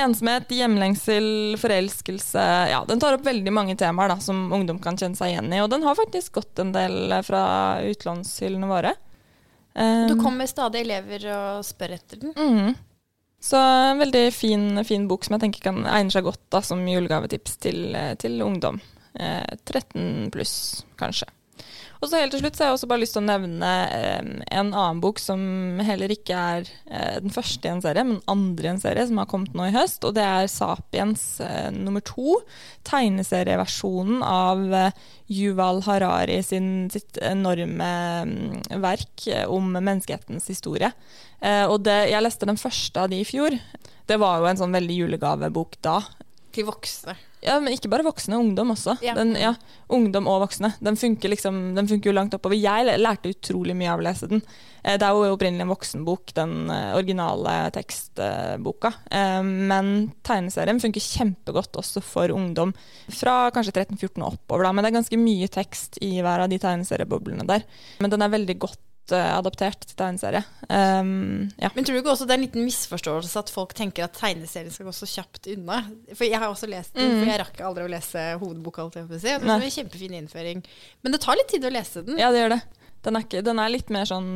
Ensomhet, 0.00 0.52
hjemlengsel, 0.54 1.56
forelskelse 1.58 2.42
Ja, 2.70 2.84
den 2.86 3.00
tar 3.02 3.16
opp 3.16 3.24
veldig 3.26 3.50
mange 3.50 3.74
temaer 3.74 4.12
da, 4.12 4.20
som 4.22 4.44
ungdom 4.54 4.78
kan 4.82 4.98
kjenne 4.98 5.18
seg 5.18 5.32
igjen 5.32 5.50
i. 5.50 5.62
Og 5.64 5.70
den 5.72 5.82
har 5.82 5.98
faktisk 5.98 6.38
gått 6.38 6.62
en 6.62 6.70
del 6.76 7.10
fra 7.26 7.42
utlånshyllene 7.90 8.70
våre. 8.70 8.94
Du 9.70 10.14
Um, 10.14 10.18
kommer 10.18 10.48
stadig 10.50 10.80
elever 10.82 11.22
og 11.30 11.60
spør 11.64 11.92
etter 11.94 12.18
den. 12.22 12.32
mhm. 12.34 12.72
Så 13.40 13.56
en 13.56 13.98
veldig 14.02 14.32
fin, 14.34 14.84
fin 14.84 15.06
bok 15.08 15.24
som 15.24 15.36
jeg 15.36 15.46
tenker 15.46 15.62
kan 15.64 15.78
egner 15.88 16.12
seg 16.12 16.26
godt 16.26 16.42
da, 16.52 16.60
som 16.60 16.82
julegavetips 16.84 17.54
til, 17.64 17.94
til 18.20 18.42
ungdom. 18.44 18.80
Eh, 19.14 19.56
13 19.64 20.28
pluss, 20.34 20.84
kanskje. 21.00 21.26
Og 22.00 22.08
så 22.08 22.16
helt 22.16 22.32
til 22.32 22.40
slutt 22.40 22.56
så 22.56 22.64
har 22.64 22.70
jeg 22.70 22.78
også 22.78 22.88
bare 22.88 23.02
lyst 23.02 23.12
til 23.12 23.20
å 23.20 23.28
nevne 23.28 23.70
eh, 23.92 24.28
en 24.56 24.70
annen 24.72 25.00
bok 25.04 25.20
som 25.20 25.40
heller 25.84 26.12
ikke 26.14 26.32
er 26.32 26.68
eh, 26.88 27.18
den 27.20 27.32
første 27.34 27.68
i 27.68 27.72
en 27.74 27.82
serie, 27.84 28.04
men 28.08 28.22
andre 28.30 28.70
i 28.70 28.72
en 28.72 28.80
serie 28.80 29.04
som 29.08 29.20
har 29.20 29.28
kommet 29.28 29.52
nå 29.56 29.66
i 29.68 29.74
høst. 29.74 30.06
Og 30.08 30.16
det 30.16 30.24
er 30.24 30.48
Sapiens 30.48 31.24
eh, 31.44 31.68
nummer 31.76 32.00
to. 32.00 32.38
Tegneserieversjonen 32.88 34.24
av 34.24 34.64
eh, 34.78 35.02
Yuval 35.30 35.82
Harari 35.84 36.40
sin, 36.46 36.88
sitt 36.92 37.20
enorme 37.20 37.90
mm, 38.24 38.80
verk 38.80 39.28
eh, 39.28 39.44
om 39.44 39.68
menneskehetens 39.76 40.48
historie. 40.48 40.94
Eh, 41.44 41.66
og 41.66 41.82
det, 41.84 42.06
jeg 42.14 42.24
leste 42.24 42.48
den 42.48 42.60
første 42.60 43.04
av 43.04 43.12
de 43.12 43.20
i 43.20 43.28
fjor. 43.28 43.60
Det 44.08 44.16
var 44.18 44.40
jo 44.40 44.48
en 44.48 44.64
sånn 44.64 44.72
veldig 44.74 45.02
julegavebok 45.02 45.76
da. 45.84 46.00
Til 46.50 46.66
voksne. 46.66 47.14
Ja, 47.40 47.54
men 47.62 47.72
ikke 47.72 47.88
bare 47.88 48.04
voksne, 48.04 48.36
ungdom 48.36 48.72
også. 48.74 48.98
Ja. 49.00 49.14
Den, 49.16 49.30
ja, 49.38 49.54
ungdom 49.88 50.26
og 50.28 50.42
voksne. 50.42 50.74
Den 50.84 50.98
funker, 51.00 51.30
liksom, 51.32 51.60
den 51.76 51.86
funker 51.88 52.10
jo 52.10 52.14
langt 52.16 52.34
oppover. 52.36 52.58
Jeg 52.58 52.98
lærte 53.00 53.30
utrolig 53.32 53.72
mye 53.78 53.88
av 53.94 54.02
å 54.02 54.04
lese 54.04 54.28
den. 54.28 54.42
Eh, 54.82 54.98
Det 55.00 55.06
er 55.06 55.14
jo 55.16 55.30
opprinnelig 55.36 55.64
en 55.64 55.72
voksenbok, 55.72 56.34
den 56.36 56.68
eh, 56.74 56.90
originale 56.98 57.54
tekstboka. 57.72 58.92
Eh, 59.10 59.40
Men 59.46 60.12
tegneserien 60.26 60.82
funker 60.82 61.00
kjempegodt 61.06 61.80
også 61.80 62.02
for 62.04 62.34
ungdom 62.34 62.74
fra 63.08 63.50
kanskje 63.54 63.72
13-14 63.78 64.20
og 64.26 64.34
oppover. 64.34 64.66
Da. 64.68 64.72
Men 64.74 64.84
det 64.84 64.92
er 64.92 64.98
ganske 65.00 65.22
mye 65.22 65.48
tekst 65.48 65.96
i 66.04 66.18
hver 66.20 66.44
av 66.44 66.52
de 66.52 66.58
tegneserieboblene 66.60 67.46
der. 67.48 67.64
Men 68.00 68.10
den 68.12 68.26
er 68.26 68.36
veldig 68.36 68.58
godt 68.66 68.80
eh, 69.16 69.28
adaptert 69.36 69.84
til 69.86 69.96
tegneserie. 69.98 70.42
Um, 70.68 71.48
ja. 71.60 71.70
Men 71.74 71.86
tror 71.86 71.96
du 71.96 72.00
ikke 72.02 72.12
også 72.14 72.26
det 72.28 72.34
er 72.34 72.40
en 72.40 72.46
liten 72.46 72.66
misforståelse 72.66 73.42
at 73.42 73.52
folk 73.52 73.74
tenker 73.78 74.06
at 74.06 74.16
tegneserien 74.18 74.72
skal 74.74 74.88
gå 74.88 74.94
så 74.96 75.08
kjapt 75.10 75.48
unna? 75.54 75.82
For 76.12 76.26
jeg 76.28 76.40
har 76.40 76.48
også 76.50 76.70
lest 76.70 76.94
den, 76.98 77.16
for 77.18 77.30
jeg 77.30 77.40
rakk 77.42 77.62
aldri 77.70 77.86
å 77.86 77.92
lese 77.92 78.26
hovedboka. 78.40 78.88
Det 78.94 79.38
var 79.44 79.56
en 79.56 79.72
kjempefin 79.78 80.18
innføring. 80.20 80.62
Men 81.02 81.16
det 81.16 81.22
tar 81.24 81.38
litt 81.40 81.50
tid 81.52 81.66
å 81.66 81.72
lese 81.74 82.04
den. 82.06 82.20
ja, 82.20 82.30
det 82.34 82.44
gjør 82.44 82.54
det. 82.56 82.62
Den 83.00 83.16
er, 83.16 83.24
ikke, 83.24 83.40
den 83.40 83.60
er 83.62 83.70
litt 83.72 83.88
mer 83.88 84.04
sånn 84.04 84.26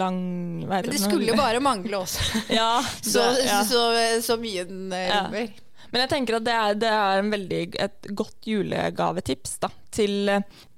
lang 0.00 0.18
Men 0.64 0.86
det 0.86 0.96
skulle 1.02 1.26
jo 1.28 1.36
bare 1.36 1.60
mangle 1.68 1.98
også. 2.06 2.40
Ja, 2.54 2.78
Så, 3.04 3.20
ja. 3.44 3.60
så, 3.68 3.84
så 4.24 4.38
mye 4.40 4.64
den 4.68 4.88
rommer. 4.88 5.50
Ja. 5.52 5.60
Men 5.94 6.02
jeg 6.02 6.10
tenker 6.10 6.40
at 6.40 6.46
det 6.46 6.54
er, 6.56 6.78
det 6.80 6.88
er 6.90 7.20
en 7.20 7.28
veldig, 7.30 7.58
et 7.84 8.08
godt 8.18 8.48
julegavetips 8.50 9.58
da, 9.62 9.68
til, 9.94 10.30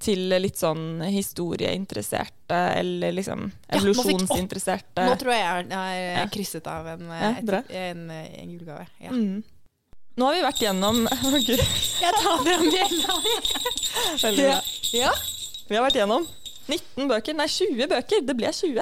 til 0.03 0.23
litt 0.41 0.59
sånn 0.61 1.01
historieinteresserte, 1.09 2.57
eller 2.79 3.15
liksom 3.17 3.47
Ja, 3.49 3.79
nå 3.79 3.81
evolusjonsinteresserte. 3.81 5.05
Nå 5.09 5.17
tror 5.19 5.33
jeg 5.33 5.43
jeg 5.43 5.77
har 5.77 5.99
Ja. 6.21 6.25
krysset 6.33 6.67
av 6.71 6.87
en, 6.93 7.05
eh, 7.11 7.21
Ja, 7.21 7.31
et, 7.41 7.71
en, 7.81 8.09
en 8.11 8.51
julegave. 8.53 8.87
Ja. 9.03 9.11
mm. 9.11 9.43
Nå 10.17 10.25
har 10.25 10.33
vi 10.33 10.41
vært 10.47 10.61
gjennom 10.65 11.03
Å, 11.11 11.31
Gud, 11.45 11.61
Jeg 11.61 12.13
tar 12.21 12.43
fram 12.45 12.69
bjella. 12.73 13.17
veldig 14.25 14.45
bra. 14.47 14.59
Ja. 14.97 15.11
Vi 15.67 15.75
har 15.75 15.83
vært 15.85 15.99
gjennom 15.99 16.25
19 16.67 17.07
bøker, 17.11 17.35
nei 17.37 17.45
20 17.51 17.87
bøker. 17.91 18.23
Det 18.25 18.35
ble 18.39 18.49
20. 18.53 18.81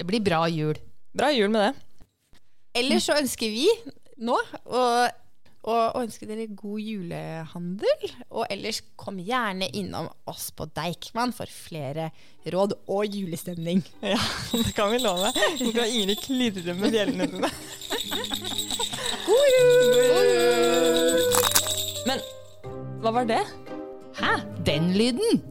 Det 0.00 0.06
blir 0.08 0.22
bra 0.24 0.44
jul. 0.48 0.78
Bra 1.12 1.28
jul 1.34 1.50
med 1.52 1.68
det. 1.68 2.40
Ellers 2.80 3.04
så 3.08 3.16
ønsker 3.18 3.50
vi 3.50 3.66
nå 4.22 4.36
å, 4.64 4.82
å 5.68 5.76
ønske 6.00 6.26
dere 6.28 6.46
god 6.56 6.80
julehandel. 6.80 8.04
Og 8.30 8.46
ellers 8.50 8.80
kom 9.00 9.18
gjerne 9.20 9.68
innom 9.76 10.08
oss 10.30 10.50
på 10.56 10.68
Deichman 10.76 11.34
for 11.36 11.50
flere 11.52 12.10
råd 12.52 12.76
og 12.88 13.16
julestemning. 13.16 13.84
Ja, 14.12 14.20
det 14.52 14.74
kan 14.76 14.90
vi 14.92 14.98
love. 15.02 15.32
Nå 15.60 15.72
kan 15.76 15.86
Ingrid 15.90 16.22
klirre 16.24 16.74
med 16.78 16.94
bjellene 16.94 17.28
sine. 17.30 17.50
God 19.26 19.46
jul! 19.54 21.20
Men 22.08 22.24
hva 23.02 23.12
var 23.20 23.28
det? 23.28 23.42
Hæ? 24.18 24.32
Den 24.66 24.92
lyden? 24.96 25.42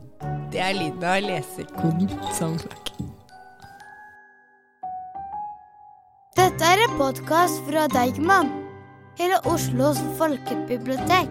Det 0.52 0.60
er 0.62 0.74
lyden 0.76 1.04
av 1.06 1.22
leserkoden 1.24 2.10
som 2.36 2.58
flakk. 2.60 2.90
Dette 6.40 6.66
er 6.66 6.82
en 6.86 6.98
podkast 6.98 7.62
fra 7.68 7.86
Deichman, 7.92 8.50
hele 9.20 9.40
Oslos 9.44 9.98
folkebibliotek. 10.18 11.30